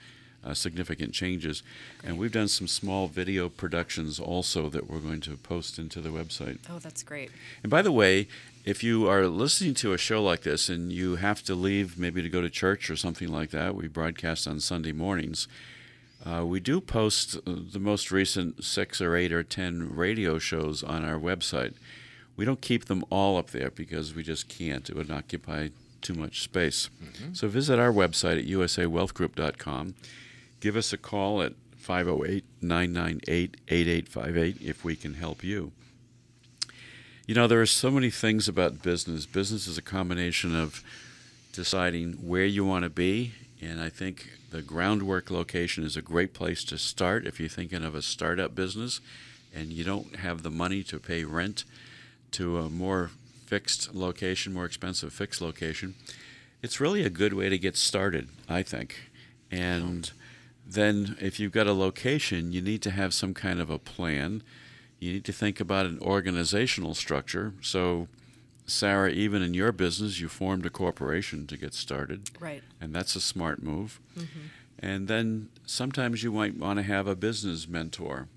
[0.44, 1.62] uh, significant changes.
[2.04, 6.10] And we've done some small video productions also that we're going to post into the
[6.10, 6.58] website.
[6.70, 7.30] Oh, that's great.
[7.62, 8.28] And by the way,
[8.66, 12.22] if you are listening to a show like this and you have to leave maybe
[12.22, 15.48] to go to church or something like that, we broadcast on Sunday mornings.
[16.26, 17.40] Uh, we do post uh,
[17.72, 21.74] the most recent six or eight or ten radio shows on our website.
[22.36, 24.90] We don't keep them all up there because we just can't.
[24.90, 25.70] It would occupy
[26.02, 26.90] too much space.
[27.34, 29.96] So visit our website at usawealthgroup.com.
[30.62, 35.72] Give us a call at 508 998 8858 if we can help you.
[37.28, 39.26] You know, there are so many things about business.
[39.26, 40.84] Business is a combination of
[41.54, 46.34] deciding where you want to be, and I think the groundwork location is a great
[46.34, 49.02] place to start if you're thinking of a startup business
[49.54, 51.66] and you don't have the money to pay rent
[52.32, 53.12] to a more
[53.46, 55.96] fixed location, more expensive fixed location.
[56.62, 58.96] It's really a good way to get started, I think.
[59.52, 60.12] And
[60.66, 64.44] then if you've got a location, you need to have some kind of a plan.
[65.00, 67.54] You need to think about an organizational structure.
[67.62, 68.08] So,
[68.70, 72.64] Sarah, even in your business, you formed a corporation to get started, Right.
[72.80, 74.00] and that's a smart move.
[74.80, 78.28] And then sometimes you might want to have a business mentor.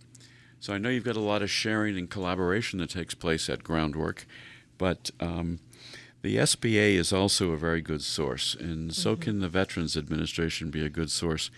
[0.61, 3.63] So I know you've got a lot of sharing and collaboration that takes place at
[3.65, 4.27] Groundwork,
[4.79, 5.59] but um,
[6.23, 10.85] the SBA is also a very good source, and so can the Veterans Administration be
[10.85, 11.51] a good source.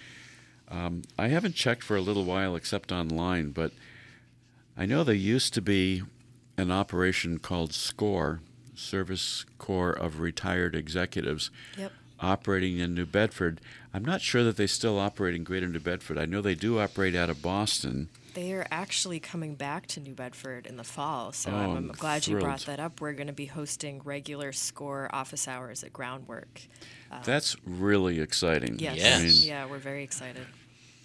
[0.68, 3.72] Um, I haven't checked for a little while except online, but
[4.76, 6.02] I know there used to be
[6.56, 8.40] an operation called SCORE,
[8.74, 11.92] Service Corps of Retired Executives, Yep.
[12.20, 13.60] operating in New Bedford.
[13.92, 16.18] I'm not sure that they still operate in Greater New Bedford.
[16.18, 18.08] I know they do operate out of Boston.
[18.34, 21.76] They are actually coming back to New Bedford in the fall, so Oh, I'm, I'm
[21.76, 23.00] I'm glad you brought that up.
[23.00, 26.62] We're going to be hosting regular score office hours at Groundwork.
[27.22, 28.80] That's really exciting.
[28.80, 28.96] Yes.
[28.96, 29.20] Yes.
[29.20, 30.46] I mean, Yeah, we're very excited.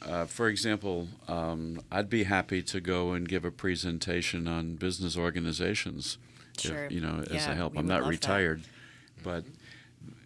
[0.01, 5.15] uh, for example, um, I'd be happy to go and give a presentation on business
[5.15, 6.17] organizations.
[6.65, 7.78] If, you know, as Yeah, a help.
[7.78, 8.10] I'm not love that.
[8.10, 8.62] retired,
[9.24, 9.43] but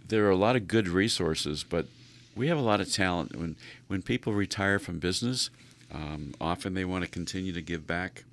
[0.07, 1.63] there are a lot of good resources.
[1.63, 1.87] But
[2.35, 3.35] we have a lot of talent.
[3.35, 3.55] When
[3.87, 5.49] when people retire from business,
[5.93, 8.23] um, often they want to continue to give back.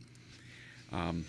[0.93, 1.27] Um,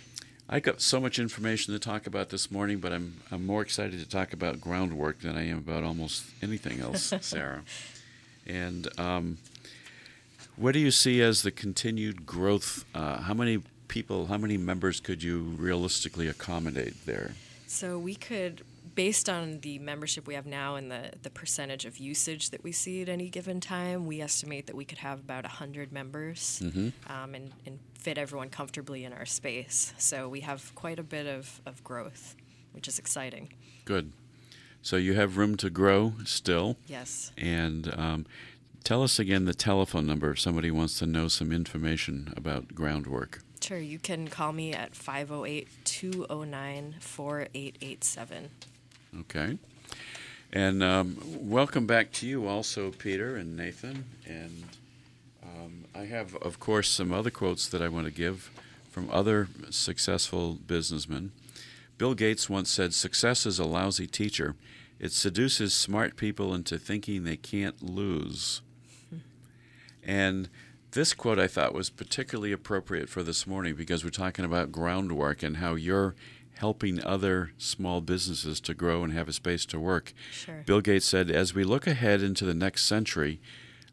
[0.50, 4.00] I got so much information to talk about this morning, but I'm I'm more excited
[4.00, 7.64] to talk about groundwork than I am about almost anything else, Sarah.
[8.48, 9.38] And um,
[10.58, 12.86] what do you see as the continued growth?
[12.94, 17.34] Uh, how many people, how many members could you realistically accommodate there?
[17.68, 18.64] So we could,
[18.96, 22.72] based on the membership we have now and the, the percentage of usage that we
[22.72, 26.64] see at any given time, we estimate that we could have about 100 members
[27.08, 29.94] um, and, and fit everyone comfortably in our space.
[29.98, 32.36] So we have quite a bit of, of growth,
[32.72, 33.54] which is exciting.
[33.84, 34.14] Good.
[34.82, 36.78] So you have room to grow still.
[36.88, 37.34] Yes.
[37.38, 38.26] And um,
[38.86, 43.42] tell us again the telephone number if somebody wants to know some information about groundwork.
[43.62, 48.50] Sure, you can call me at 508 209 4887.
[49.20, 49.58] Okay.
[50.52, 54.06] And um, welcome back to you also, Peter and Nathan.
[54.26, 54.64] And
[55.44, 58.50] um, I have, of course, some other quotes that I want to give
[58.90, 61.32] from other successful businessmen.
[61.98, 64.56] Bill Gates once said, Success is a lousy teacher.
[65.00, 68.62] It seduces smart people into thinking they can't lose.
[70.04, 70.50] And
[70.92, 75.44] this quote I thought was particularly appropriate for this morning because we're talking about groundwork
[75.44, 76.16] and how you're
[76.56, 80.14] helping other small businesses to grow and have a space to work.
[80.32, 80.64] Sure.
[80.66, 83.40] Bill Gates said, as we look ahead into the next century,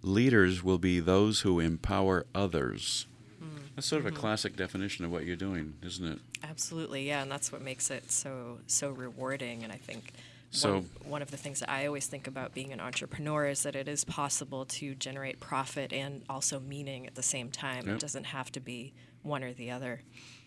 [0.03, 3.07] leaders will be those who empower others.
[3.39, 3.47] Hmm.
[3.75, 4.21] That's sort of a mm-hmm.
[4.21, 6.19] classic definition of what you're doing, isn't it?
[6.43, 9.65] Absolutely, yeah, and that's what makes it so so rewarding.
[9.65, 10.13] And I think
[10.51, 13.63] So- one, one of the things that I always think about being an entrepreneur is
[13.65, 17.87] that it is possible to generate profit and also meaning at the same time.
[17.87, 17.97] Yep.
[17.97, 20.03] It doesn't have to be one or the other.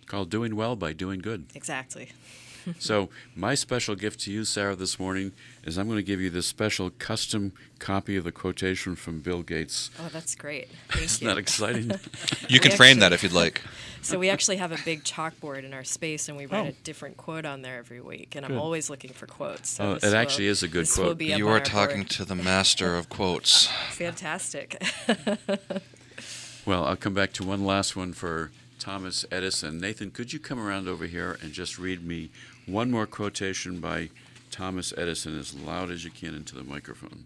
[0.07, 1.45] Called doing well by doing good.
[1.53, 2.09] Exactly.
[2.79, 5.31] So, my special gift to you, Sarah, this morning
[5.63, 9.41] is I'm going to give you this special custom copy of the quotation from Bill
[9.41, 9.89] Gates.
[9.99, 10.67] Oh, that's great.
[10.89, 11.27] Thank Isn't you.
[11.33, 11.91] that exciting?
[12.49, 13.61] You can We frame that if you'd like.
[14.01, 16.69] So we actually have a big chalkboard in our space, and we write Oh.
[16.69, 18.35] a different quote on there every week.
[18.35, 18.53] And Good.
[18.55, 19.69] I'm always looking for quotes.
[19.69, 21.21] So Oh, this it actually is a good quote.
[21.21, 22.09] You are talking board.
[22.11, 23.67] to the master of quotes.
[23.91, 24.81] Fantastic.
[26.65, 29.79] well, I'll come back to one last one for Thomas Edison.
[29.79, 32.31] Nathan, could you come around over here and just read me
[32.71, 34.09] one more quotation by
[34.49, 37.25] Thomas Edison as loud as you can into the microphone?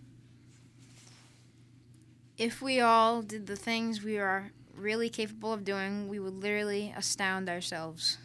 [2.37, 6.93] If we all did the things we are really capable of doing, we would literally
[6.97, 8.17] astound ourselves.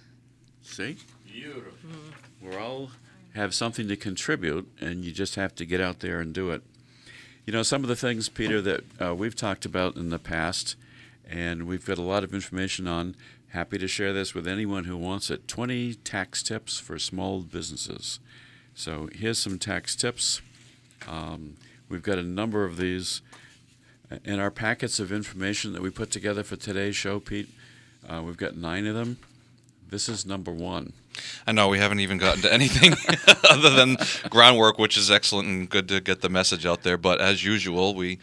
[0.62, 0.96] See?
[1.32, 1.90] Beautiful.
[2.42, 2.90] We're all
[3.34, 6.62] have something to contribute, and you just have to get out there and do it.
[7.46, 10.76] You know, some of the things, Peter, that uh, we've talked about in the past,
[11.28, 13.14] and we've got a lot of information on.
[13.50, 15.48] Happy to share this with anyone who wants it.
[15.48, 18.20] 20 tax tips for small businesses.
[18.74, 20.40] So here's some tax tips.
[21.08, 21.56] Um,
[21.88, 23.22] we've got a number of these
[24.24, 27.48] in our packets of information that we put together for today's show, Pete.
[28.08, 29.18] Uh, we've got nine of them.
[29.88, 30.92] This is number one.
[31.44, 32.94] I know we haven't even gotten to anything
[33.50, 33.96] other than
[34.28, 36.96] groundwork, which is excellent and good to get the message out there.
[36.96, 38.20] But as usual, we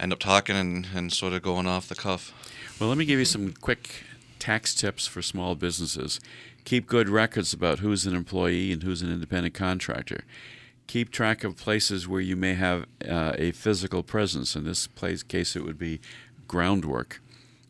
[0.00, 2.32] end up talking and, and sort of going off the cuff.
[2.80, 4.02] Well, let me give you some quick
[4.38, 6.20] tax tips for small businesses.
[6.64, 10.24] Keep good records about who's an employee and who's an independent contractor.
[10.86, 14.56] Keep track of places where you may have uh, a physical presence.
[14.56, 16.00] In this place, case, it would be
[16.46, 17.20] groundwork.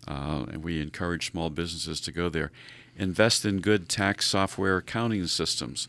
[0.07, 2.51] Uh, and we encourage small businesses to go there.
[2.97, 5.89] Invest in good tax software accounting systems.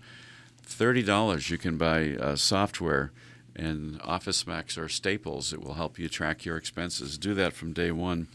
[0.68, 3.12] $30 you can buy uh, software
[3.56, 5.52] and Office Max or Staples.
[5.52, 7.18] It will help you track your expenses.
[7.18, 8.28] Do that from day one.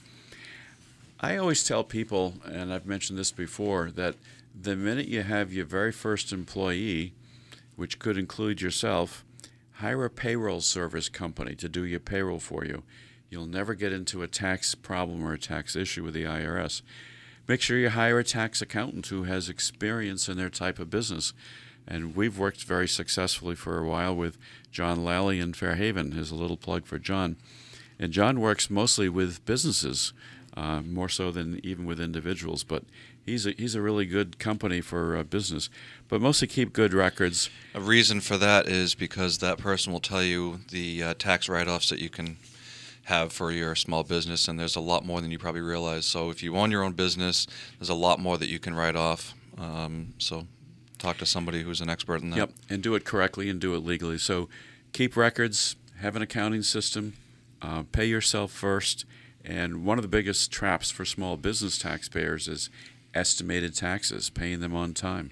[1.24, 4.16] I always tell people, and I've mentioned this before, that
[4.54, 7.14] the minute you have your very first employee,
[7.76, 9.24] which could include yourself,
[9.76, 12.82] hire a payroll service company to do your payroll for you.
[13.30, 16.82] You'll never get into a tax problem or a tax issue with the IRS.
[17.48, 21.32] Make sure you hire a tax accountant who has experience in their type of business.
[21.88, 24.36] And we've worked very successfully for a while with
[24.70, 26.12] John Lally in Fairhaven.
[26.12, 27.36] Here's a little plug for John.
[27.98, 30.12] And John works mostly with businesses,
[30.56, 32.64] uh, more so than even with individuals.
[32.64, 32.84] But
[33.24, 35.68] he's a, he's a really good company for uh, business.
[36.08, 37.50] But mostly keep good records.
[37.74, 41.68] A reason for that is because that person will tell you the uh, tax write
[41.68, 42.36] offs that you can
[43.04, 46.06] have for your small business, and there's a lot more than you probably realize.
[46.06, 47.46] So if you own your own business,
[47.78, 49.34] there's a lot more that you can write off.
[49.58, 50.46] Um, so
[50.98, 52.36] talk to somebody who's an expert in that.
[52.36, 54.18] Yep, and do it correctly and do it legally.
[54.18, 54.48] So
[54.92, 57.14] keep records, have an accounting system,
[57.60, 59.04] uh, pay yourself first,
[59.44, 62.70] And one of the biggest traps for small business taxpayers is
[63.14, 65.30] estimated taxes, paying them on time.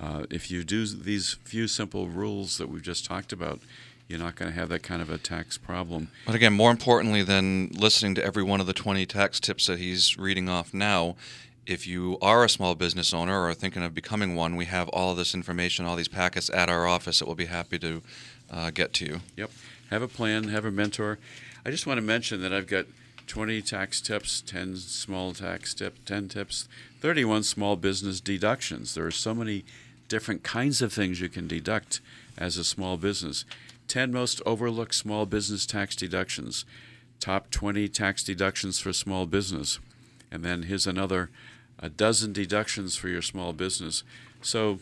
[0.00, 3.60] Uh, if you do these few simple rules that we've just talked about,
[4.08, 6.10] you're not going to have that kind of a tax problem.
[6.26, 9.78] But again, more importantly than listening to every one of the 20 tax tips that
[9.78, 11.16] he's reading off now,
[11.66, 14.88] if you are a small business owner or are thinking of becoming one, we have
[14.88, 18.02] all of this information, all these packets at our office that we'll be happy to
[18.50, 19.20] uh, get to you.
[19.36, 19.50] Yep.
[19.90, 21.18] Have a plan, have a mentor.
[21.64, 22.86] I just want to mention that I've got
[23.30, 26.68] 20 tax tips, 10 small tax tip, 10 tips,
[27.00, 28.92] 31 small business deductions.
[28.92, 29.64] There are so many
[30.08, 32.00] different kinds of things you can deduct
[32.36, 33.44] as a small business.
[33.86, 36.64] 10 most overlooked small business tax deductions.
[37.20, 39.78] Top 20 tax deductions for small business.
[40.32, 41.30] And then here's another
[41.78, 44.02] a dozen deductions for your small business.
[44.42, 44.80] So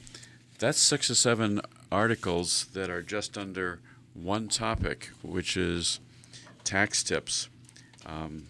[0.58, 1.60] that's six or seven
[1.92, 3.80] articles that are just under
[4.14, 6.00] one topic, which is
[6.64, 7.50] tax tips.
[8.08, 8.44] Um,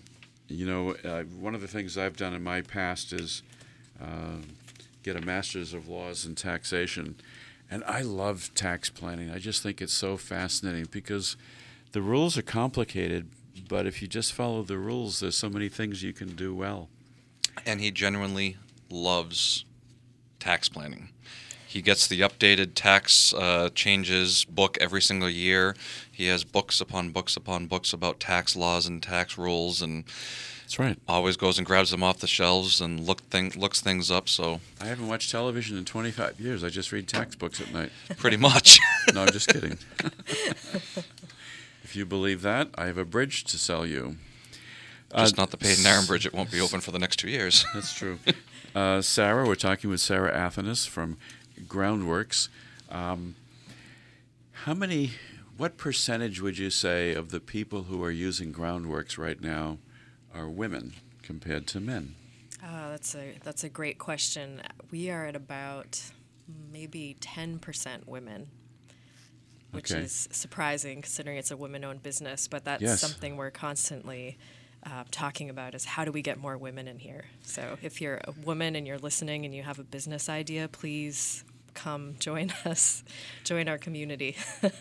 [0.49, 3.43] you know, uh, one of the things I've done in my past is
[4.01, 4.37] uh,
[5.03, 7.17] get a master's of laws in taxation.
[7.71, 9.31] And I love tax planning.
[9.31, 11.37] I just think it's so fascinating because
[11.93, 13.29] the rules are complicated,
[13.69, 16.89] but if you just follow the rules, there's so many things you can do well.
[17.67, 18.57] And he genuinely
[18.89, 19.65] loves
[20.39, 21.11] tax planning.
[21.69, 25.77] He gets the updated tax uh, changes book every single year.
[26.11, 30.05] He has books upon books upon books about tax laws and tax rules, and
[30.62, 30.97] That's right.
[31.07, 34.31] always goes and grabs them off the shelves and look thing, looks things up.
[34.31, 36.64] So I haven't watched television in 25 years.
[36.64, 37.91] I just read tax books at night.
[38.16, 38.81] pretty much.
[39.14, 39.79] No, I'm just kidding.
[41.83, 44.16] if you believe that, I have a bridge to sell you.
[45.16, 46.27] Just Uh, not the Padanaram Bridge.
[46.27, 47.64] It won't be open for the next two years.
[47.73, 48.19] That's true.
[48.75, 51.16] Uh, Sarah, we're talking with Sarah Athanas from
[51.67, 52.49] Groundworks.
[52.91, 53.35] Um,
[54.53, 55.13] how many,
[55.57, 59.79] what percentage would you say of the people who are using Groundworks right now
[60.35, 62.15] are women compared to men?
[62.63, 64.61] Oh, that's a that's a great question.
[64.91, 66.03] We are at about
[66.73, 68.49] maybe ten percent women,
[69.71, 70.01] which Okay.
[70.03, 72.49] is surprising considering it's a women-owned business.
[72.49, 73.01] But that's Yes.
[73.01, 74.39] something we're constantly
[74.91, 77.24] uh, talking about: is how do we get more women in here?
[77.43, 81.45] So if you're a woman and you're listening and you have a business idea, please
[81.74, 83.05] come join us,
[83.45, 84.36] join our community.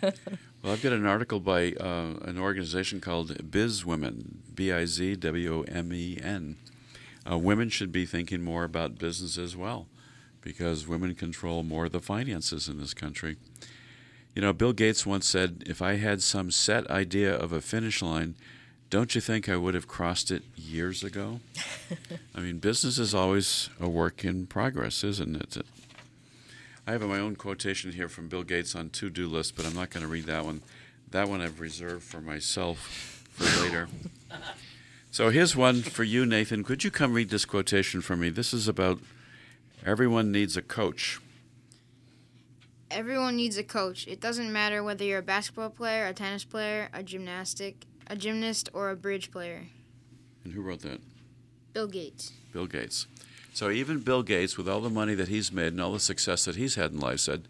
[0.63, 5.15] Well, I've got an article by uh, an organization called Biz Women, B I Z
[5.17, 6.57] W O M E N.
[7.29, 9.87] Uh, women should be thinking more about business as well
[10.41, 13.37] because women control more of the finances in this country.
[14.33, 18.01] You know, Bill Gates once said, If I had some set idea of a finish
[18.01, 18.35] line,
[18.89, 21.39] don't you think I would have crossed it years ago?
[22.35, 25.65] I mean, business is always a work in progress, isn't it?
[26.85, 29.89] I have my own quotation here from Bill Gates on to-do list, but I'm not
[29.89, 30.61] going to read that one.
[31.11, 33.87] That one I've reserved for myself for later.
[35.09, 36.63] So here's one for you, Nathan.
[36.63, 38.29] Could you come read this quotation for me?
[38.29, 38.99] This is about
[39.83, 41.19] everyone needs a coach.
[42.91, 44.05] Everyone needs a coach.
[44.05, 48.69] It doesn't matter whether you're a basketball player, a tennis player, a gymnastic, a gymnast,
[48.73, 49.67] or a bridge player.
[50.43, 51.01] And who wrote that?
[51.73, 52.33] Bill Gates.
[52.53, 53.07] Bill Gates.
[53.53, 56.45] So even Bill Gates, with all the money that he's made and all the success
[56.45, 57.47] that he's had in life, said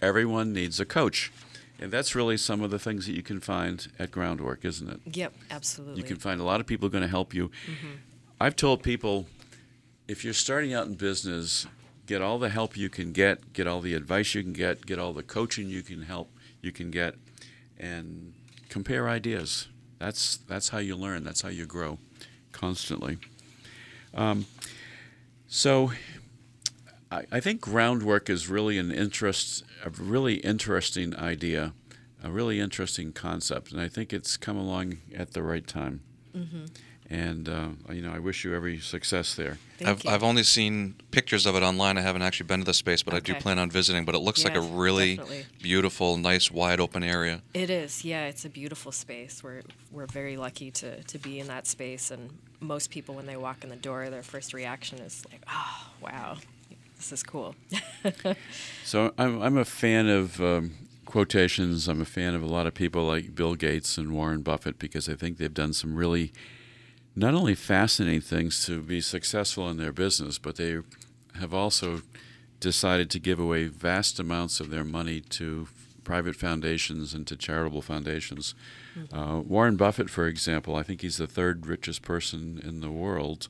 [0.00, 1.32] everyone needs a coach.
[1.78, 5.16] And that's really some of the things that you can find at Groundwork, isn't it?
[5.16, 6.00] yep, absolutely.
[6.00, 7.48] You can find a lot of people going to help you.
[7.48, 7.96] Mm-hmm.
[8.40, 9.26] I've told people
[10.08, 11.66] if you're starting out in business,
[12.06, 14.98] get all the help you can get, get all the advice you can get, get
[14.98, 16.30] all the coaching you can help
[16.62, 17.14] you can get,
[17.78, 18.32] and
[18.68, 19.68] compare ideas.
[19.98, 21.24] That's that's how you learn.
[21.24, 21.98] That's how you grow,
[22.52, 23.18] constantly.
[24.14, 24.46] Um,
[25.48, 25.92] so,
[27.10, 31.72] I, I think groundwork is really an interest, a really interesting idea,
[32.22, 36.00] a really interesting concept, and I think it's come along at the right time.
[37.08, 39.58] And uh, you know, I wish you every success there.
[39.78, 40.10] Thank I've, you.
[40.10, 41.98] I've only seen pictures of it online.
[41.98, 44.04] I haven't actually been to the space, but I do plan on visiting.
[44.04, 45.46] But it looks like a really definitely.
[45.62, 47.42] beautiful, nice, wide open area.
[47.54, 48.26] It is, yeah.
[48.26, 49.42] It's a beautiful space.
[49.42, 53.36] We're we're very lucky to to be in that space, and most people when they
[53.36, 56.38] walk in the door, their first reaction is like, "Oh, wow,
[56.96, 57.54] this is cool."
[58.84, 61.88] So I'm I'm a fan of um, quotations.
[61.88, 65.08] I'm a fan of a lot of people like Bill Gates and Warren Buffett because
[65.08, 66.32] I think they've done some really
[67.16, 70.78] not only fascinating things to be successful in their business, but they
[71.40, 72.02] have also
[72.60, 75.66] decided to give away vast amounts of their money to
[76.04, 78.54] private foundations and to charitable foundations.
[79.12, 83.48] Uh, Warren Buffett, for example, I think he's the third richest person in the world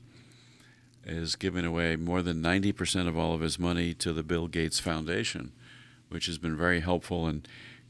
[1.05, 4.79] is giving away more than 90% of all of his money to the Bill Gates
[4.79, 5.53] Foundation,
[6.09, 7.43] which has been very helpful in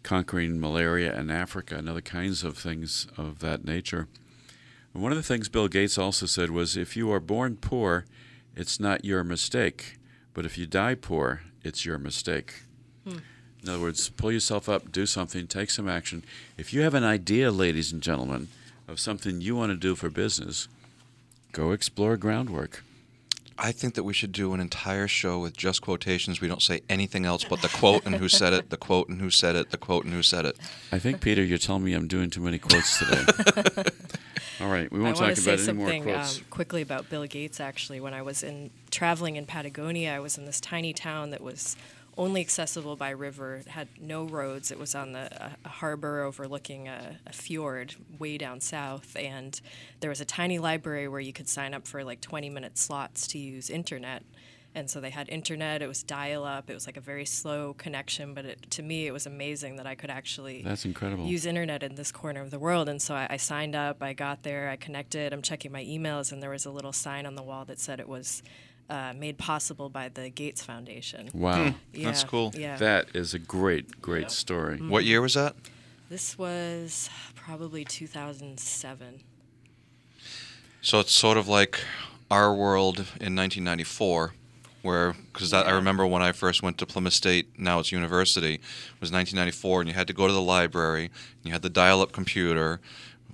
[0.04, 4.08] conquering malaria in Africa and other kinds of things of that nature.
[4.94, 8.06] And one of the things Bill Gates also said was if you are born poor,
[8.56, 9.98] it's not your mistake.
[10.34, 12.64] But if you die poor, it's your mistake.
[13.08, 13.18] Hmm.
[13.64, 16.24] In other words, pull yourself up, do something, take some action.
[16.58, 18.48] If you have an idea, ladies and gentlemen,
[18.88, 20.68] of something you want to do for business,
[21.52, 22.84] go explore groundwork.
[23.60, 26.42] I think that we should do an entire show with just quotations.
[26.42, 29.20] We don't say anything else but the quote and who said it, the quote and
[29.20, 30.58] who said it, the quote and who said it.
[30.92, 33.26] I think, Peter, you're telling me I'm doing too many quotes today.
[34.62, 36.42] All right, we won't want talk to say about any more something um, quotes.
[36.50, 37.60] quickly about Bill Gates.
[37.60, 41.42] Actually, when I was in traveling in Patagonia, I was in this tiny town that
[41.42, 41.76] was
[42.18, 43.58] only accessible by river.
[43.58, 44.72] It had no roads.
[44.72, 49.60] It was on the a, a harbor overlooking a, a fjord way down south, and
[50.00, 53.28] there was a tiny library where you could sign up for like 20 minute slots
[53.28, 54.24] to use internet.
[54.76, 55.82] And so they had internet.
[55.82, 56.70] It was dial up.
[56.70, 59.88] It was like a very slow connection, but it, to me, it was amazing that
[59.88, 61.26] I could actually That's incredible.
[61.26, 62.88] use internet in this corner of the world.
[62.88, 66.32] And so I, I signed up, I got there, I connected, I'm checking my emails,
[66.32, 68.44] and there was a little sign on the wall that said it was
[68.90, 71.30] uh, made possible by the Gates Foundation.
[71.34, 71.74] Wow.
[71.94, 72.54] That's Yeah, cool.
[72.56, 72.78] Yeah.
[72.78, 74.80] That is a great, great story.
[74.80, 74.90] Mm.
[74.90, 75.56] What year was that?
[76.10, 79.22] this was probably 2007.
[80.82, 81.82] So it's sort of like
[82.32, 84.34] our world in 1994,
[84.84, 89.02] where because I remember when I first went to Plymouth State, now it's university, it
[89.02, 92.14] was 1994, and you had to go to the library, and you had the dial-up
[92.14, 92.80] computer.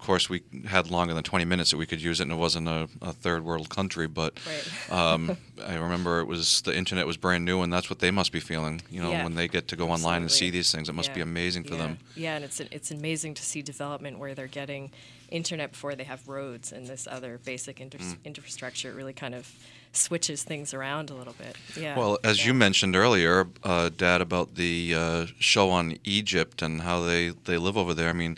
[0.03, 2.35] Of course, we had longer than 20 minutes that we could use it, and it
[2.35, 4.05] wasn't a, a third world country.
[4.05, 4.91] But Right.
[4.91, 8.33] um, I remember it was the internet was brand new, and that's what they must
[8.33, 8.81] be feeling.
[8.91, 9.23] You know, Yeah.
[9.23, 11.75] when they get to go online and see these things, it must be amazing for
[11.75, 11.81] yeah.
[11.83, 11.97] them.
[12.15, 14.91] Yeah, and it's it's amazing to see development where they're getting
[15.29, 18.17] internet before they have roads and this other basic inter- Mm.
[18.25, 18.89] infrastructure.
[18.89, 19.47] It really kind of
[19.93, 21.55] switches things around a little bit.
[21.79, 21.97] Yeah.
[21.97, 22.47] Well, as yeah.
[22.47, 27.57] you mentioned earlier, uh, Dad, about the uh, show on Egypt and how they, they
[27.57, 28.37] live over there, I mean,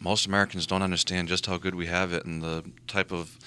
[0.00, 3.38] most Americans don't understand just how good we have it and the type of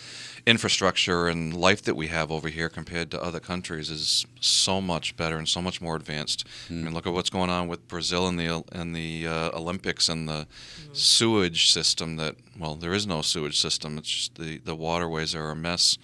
[0.45, 5.15] infrastructure and life that we have over here compared to other countries is so much
[5.15, 6.47] better and so much more advanced.
[6.69, 10.09] I mean, look at what's going on with Brazil and the and the uh, Olympics
[10.09, 10.47] and the
[10.93, 12.17] sewage system.
[12.17, 13.97] That well, there is no sewage system.
[13.97, 15.97] It's just the the waterways are a mess.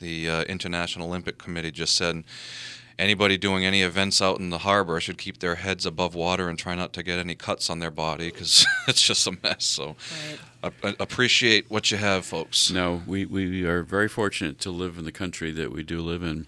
[0.00, 2.24] The uh, International Olympic Committee just said
[2.98, 6.58] anybody doing any events out in the harbor should keep their heads above water and
[6.58, 9.64] try not to get any cuts on their body because it's just a mess.
[9.64, 9.96] So
[10.62, 10.74] Right.
[10.98, 12.70] a- appreciate what you have, folks.
[12.70, 16.22] No, we, we are very fortunate to live in the country that we do live
[16.22, 16.46] in.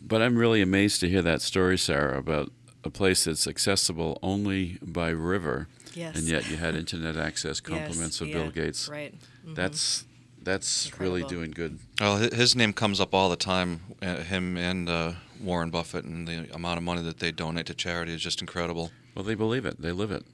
[0.00, 2.50] But I'm really amazed to hear that story, Sarah, about
[2.84, 6.16] a place that's accessible only by river, Yes.
[6.16, 8.88] and yet you had internet access Yes, compliments of yeah, Bill Gates.
[8.88, 9.14] Right.
[9.46, 9.54] Mhm.
[9.56, 10.04] That's
[10.42, 11.78] that's really doing good.
[12.00, 13.80] Well, his name comes up all the time.
[14.00, 15.12] Uh, him and uh,
[15.42, 18.90] Warren Buffett and the amount of money that they donate to charity is just incredible.
[19.14, 19.80] Well, they believe it.
[19.80, 20.24] They live it.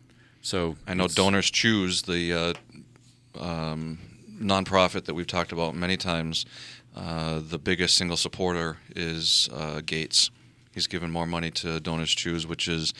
[0.42, 3.98] So I know Donors Choose, the uh, um,
[4.40, 6.46] nonprofit that we've talked about many times.
[6.94, 10.30] Uh, the biggest single supporter is uh, Gates.
[10.72, 12.92] He's given more money to Donors Choose, which is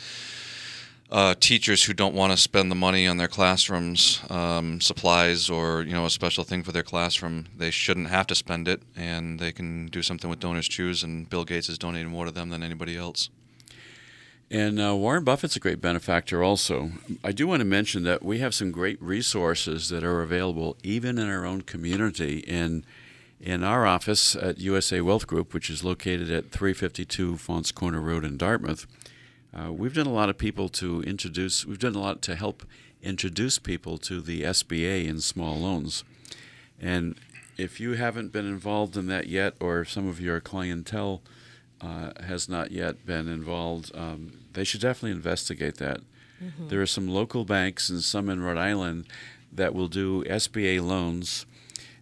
[1.10, 5.82] uh, teachers who don't want to spend the money on their classrooms um, supplies or
[5.82, 7.46] you know a special thing for their classroom.
[7.56, 11.02] They shouldn't have to spend it, and they can do something with Donors Choose.
[11.02, 13.30] And Bill Gates is donating more to them than anybody else.
[14.50, 16.92] And uh, Warren Buffett's a great benefactor also.
[17.24, 21.18] I do want to mention that we have some great resources that are available even
[21.18, 22.38] in our own community.
[22.38, 22.84] In,
[23.40, 28.24] in our office at USA Wealth Group, which is located at 352 Faunce Corner Road
[28.24, 28.86] in Dartmouth,
[29.56, 32.64] uh, we've done a lot of people to introduce, we've done a lot to help
[33.02, 36.04] introduce people to the SBA and small loans.
[36.80, 37.16] And
[37.56, 41.22] if you haven't been involved in that yet, or some of your clientele
[41.80, 46.00] uh, has not yet been involved, um, they should definitely investigate that.
[46.68, 49.06] There are some local banks and some in Rhode Island
[49.50, 51.46] that will do SBA loans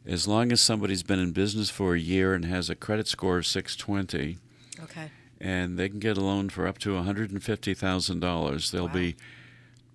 [0.04, 3.38] as long as somebody's been in business for a year and has a credit score
[3.38, 4.38] of 620
[4.82, 5.10] Okay.
[5.44, 8.70] And they can get a loan for up to $150,000.
[8.70, 8.92] They'll Wow.
[8.94, 9.16] be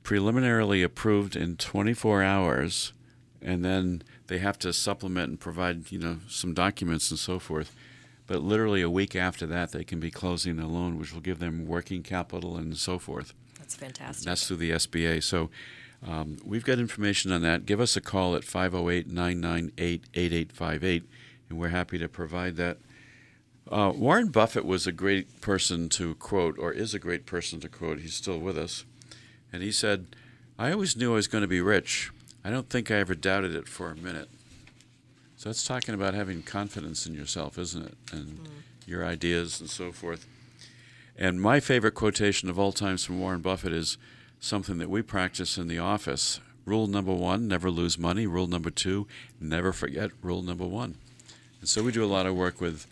[0.04, 2.94] preliminarily approved in 24 hours,
[3.42, 7.76] and then they have to supplement and provide, you know, some documents and so forth.
[8.28, 11.40] But literally a week after that, they can be closing a loan, which will give
[11.40, 13.34] them working capital and so forth.
[13.58, 14.26] That's fantastic.
[14.26, 15.24] That's through the SBA.
[15.24, 15.50] So
[16.08, 17.66] um, we've got information on that.
[17.66, 21.04] Give us a call at 508 998 8858,
[21.50, 22.78] and we're happy to provide that.
[23.70, 27.70] Uh, Warren Buffett was a great person to quote, or is a great person to
[27.70, 28.00] quote.
[28.00, 28.84] He's still with us.
[29.54, 30.08] And he said,
[30.58, 32.12] I always knew I was going to be rich.
[32.44, 34.30] I don't think I ever doubted it for a minute.
[35.38, 37.98] So that's talking about having confidence in yourself, isn't it?
[38.12, 38.50] And
[38.88, 40.26] your ideas and so forth.
[41.16, 43.98] And my favorite quotation of all times from Warren Buffett is
[44.40, 48.28] something that we practice in the office rule number one, never lose money.
[48.28, 49.08] Rule number two,
[49.40, 50.96] never forget rule number one.
[51.60, 52.86] And so we do a lot of work with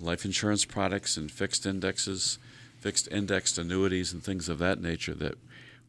[0.00, 2.38] life insurance products and fixed indexes,
[2.78, 5.34] fixed indexed annuities, and things of that nature that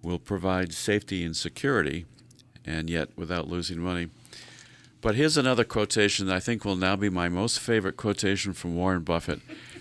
[0.01, 2.05] will provide safety and security,
[2.65, 4.09] and yet without losing money.
[5.01, 8.75] But here's another quotation that I think will now be my most favorite quotation from
[8.75, 9.39] Warren Buffett.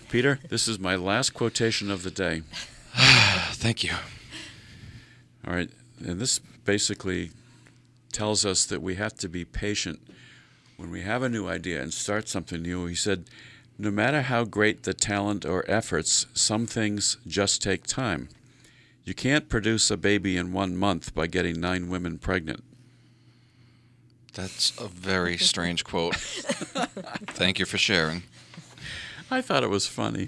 [0.09, 2.41] Peter, this is my last quotation of the day.
[3.51, 3.91] Thank you.
[5.45, 5.69] All right,
[5.99, 7.31] and this basically
[8.11, 9.99] tells us that we have to be patient
[10.77, 12.85] when we have a new idea and start something new.
[12.85, 13.25] He said,
[13.81, 18.27] No matter how great the talent or efforts, some things just take time.
[19.05, 22.61] You can't produce a baby in one month by getting nine women pregnant.
[24.33, 26.17] That's a very strange quote.
[26.17, 28.23] Thank you for sharing.
[29.31, 30.27] I thought it was funny.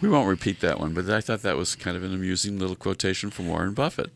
[0.00, 2.76] we won't repeat that one, but I thought that was kind of an amusing little
[2.76, 4.12] quotation from Warren Buffett.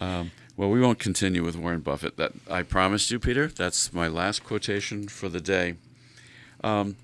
[0.00, 2.16] Um, well, we won't continue with Warren Buffett.
[2.16, 3.46] That I promised you, Peter.
[3.46, 5.76] That's my last quotation for the day.
[6.62, 6.96] Um,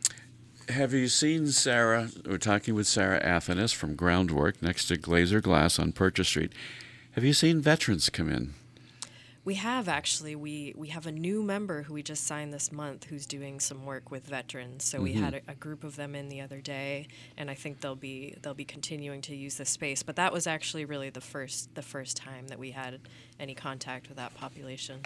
[0.68, 2.10] have you seen Sarah?
[2.26, 6.52] We're talking with Sarah Athanas from Groundwork next to Glaser Glass on Purchase Street.
[7.12, 8.54] Have you seen veterans come in?
[9.48, 10.36] We have actually.
[10.36, 13.86] We we have a new member who we just signed this month who's doing some
[13.86, 14.84] work with veterans.
[14.84, 17.06] So we had a, a group of them in the other day,
[17.38, 20.02] and I think they'll be they'll be continuing to use this space.
[20.02, 23.00] But that was actually really the first the first time that we had
[23.40, 25.00] any contact with that population.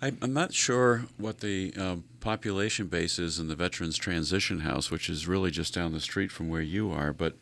[0.00, 4.90] I, I'm not sure what the um, population base is in the Veterans Transition House,
[4.90, 7.12] which is really just down the street from where you are.
[7.12, 7.34] But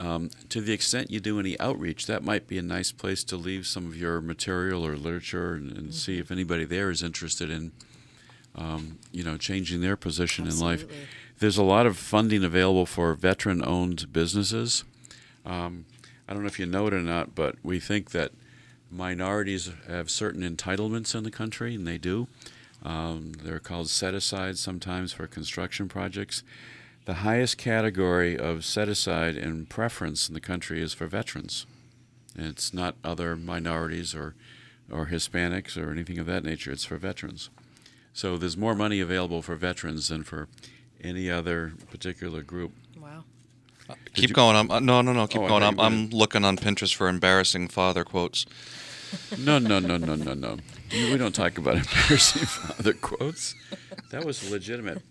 [0.00, 3.36] um, to the extent you do any outreach, that might be a nice place to
[3.36, 7.50] leave some of your material or literature and, and see if anybody there is interested
[7.50, 7.72] in,
[8.56, 10.86] um, you know, changing their position in life.
[11.38, 14.84] There's a lot of funding available for veteran-owned businesses.
[15.44, 15.84] Um,
[16.26, 18.32] I don't know if you know it or not, but we think that
[18.90, 22.26] minorities have certain entitlements in the country, and they do.
[22.82, 26.42] Um, they're called set asides sometimes for construction projects.
[27.06, 31.66] The highest category of set aside and preference in the country is for veterans.
[32.36, 34.34] And it's not other minorities or,
[34.90, 37.50] or Hispanics or anything of that nature, it's for veterans.
[38.12, 40.48] So there's more money available for veterans than for
[41.02, 42.72] any other particular group.
[43.00, 43.24] Wow.
[44.14, 44.56] Keep you- going.
[44.56, 45.26] I'm, uh, no, no, no.
[45.26, 45.62] Keep Oh, going.
[45.64, 48.46] I'm, I'm looking on Pinterest for embarrassing father quotes.
[49.36, 50.56] No, no, no, no, no, no.
[50.92, 53.56] We don't talk about embarrassing father quotes.
[54.12, 55.02] That was legitimate.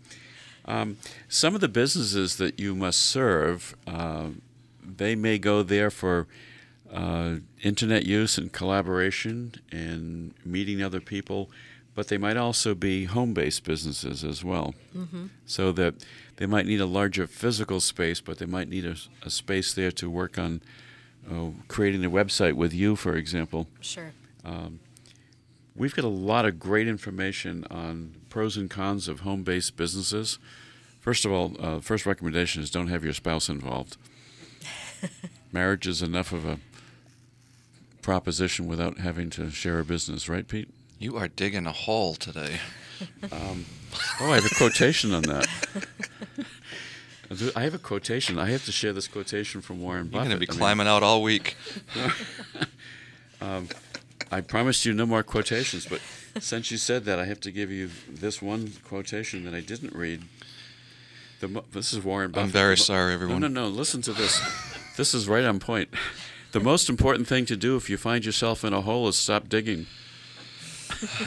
[0.70, 0.98] Um,
[1.28, 4.28] some of the businesses that you must serve, uh,
[4.82, 6.28] they may go there for
[6.94, 11.50] uh, internet use and collaboration and meeting other people,
[11.96, 14.76] but they might also be home-based businesses as well.
[15.46, 15.96] So that
[16.38, 19.92] they might need a larger physical space, but they might need a, a space there
[19.92, 20.62] to work on
[21.30, 23.68] uh, creating a website with you, for example.
[23.82, 24.12] Sure.
[25.76, 30.40] We've got a lot of great information on pros and cons of home based businesses.
[31.00, 33.98] First of all, uh, first recommendation is don't have your spouse involved.
[35.52, 36.60] Marriage is enough of a
[38.02, 40.70] proposition without having to share a business, right, Pete?
[41.00, 42.60] You are digging a hole today.
[44.20, 45.48] Oh, I have a quotation on that.
[47.56, 48.38] I have a quotation.
[48.38, 50.14] I have to share this quotation from Warren Buffett.
[50.14, 51.56] You're going to be I mean, climbing out all week.
[54.32, 56.02] I promised you no more quotations, but
[56.40, 59.96] since you said that, I have to give you this one quotation that I didn't
[59.96, 60.24] read.
[61.40, 62.48] The, this is Warren Buffett.
[62.48, 63.42] I'm very sorry, everyone.
[63.42, 63.70] No, no, no.
[63.70, 64.40] Listen to this.
[64.98, 65.90] this is right on point.
[66.52, 69.48] The most important thing to do if you find yourself in a hole is stop
[69.50, 69.88] digging.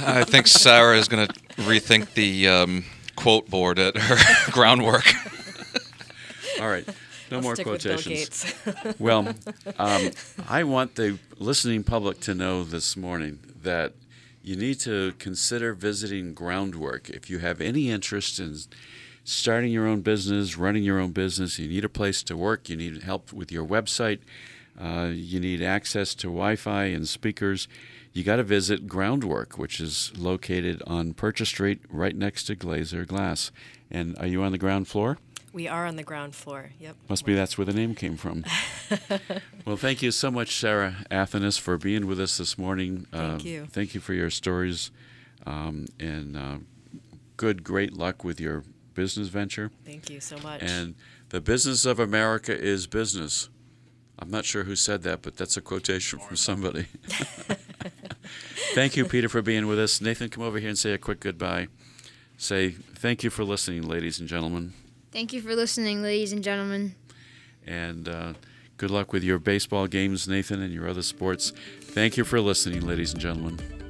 [0.01, 2.85] I think Sarah is going to rethink the um,
[3.17, 5.07] quote board at her groundwork.
[6.61, 6.87] All right.
[7.33, 8.55] No I'll more stick with Bill quotations.
[8.65, 8.97] Gates.
[8.99, 9.35] Well,
[9.79, 10.11] um,
[10.49, 13.95] I want the listening public to know this morning that
[14.43, 17.09] you need to consider visiting Groundwork.
[17.09, 18.57] If you have any interest in
[19.25, 22.77] starting your own business, running your own business, you need a place to work, you
[22.77, 24.19] need help with your website,
[24.79, 27.69] uh, you need access to Wi Fi and speakers,
[28.13, 33.05] you got to visit Groundwork, which is located on Purchase Street right next to Glaser
[33.07, 33.51] Glass.
[33.91, 35.19] And are you on the ground floor?
[35.53, 36.71] We are on the ground floor.
[36.81, 36.97] Yep.
[37.09, 38.45] Must be that's where the name came from.
[39.67, 43.07] well, thank you so much, Sarah Athanas, for being with us this morning.
[43.13, 43.67] Thank Uh, you.
[43.71, 44.91] Thank you for your stories,
[45.47, 46.57] um, and uh,
[47.37, 49.71] good, great luck with your business venture.
[49.85, 50.63] Thank you so much.
[50.63, 50.95] And
[51.31, 53.49] the business of America is business.
[54.19, 56.87] I'm not sure who said that, but that's a quotation from somebody.
[58.75, 60.01] thank you, Peter, for being with us.
[60.01, 61.69] Nathan, come over here and say a quick goodbye.
[62.37, 64.73] Say thank you for listening, ladies and gentlemen.
[65.13, 66.95] Thank you for listening, ladies and gentlemen.
[67.67, 68.33] And uh,
[68.83, 71.53] Good luck with your baseball games, Nathan, and your other sports.
[71.81, 73.82] Thank you for listening, ladies and gentlemen.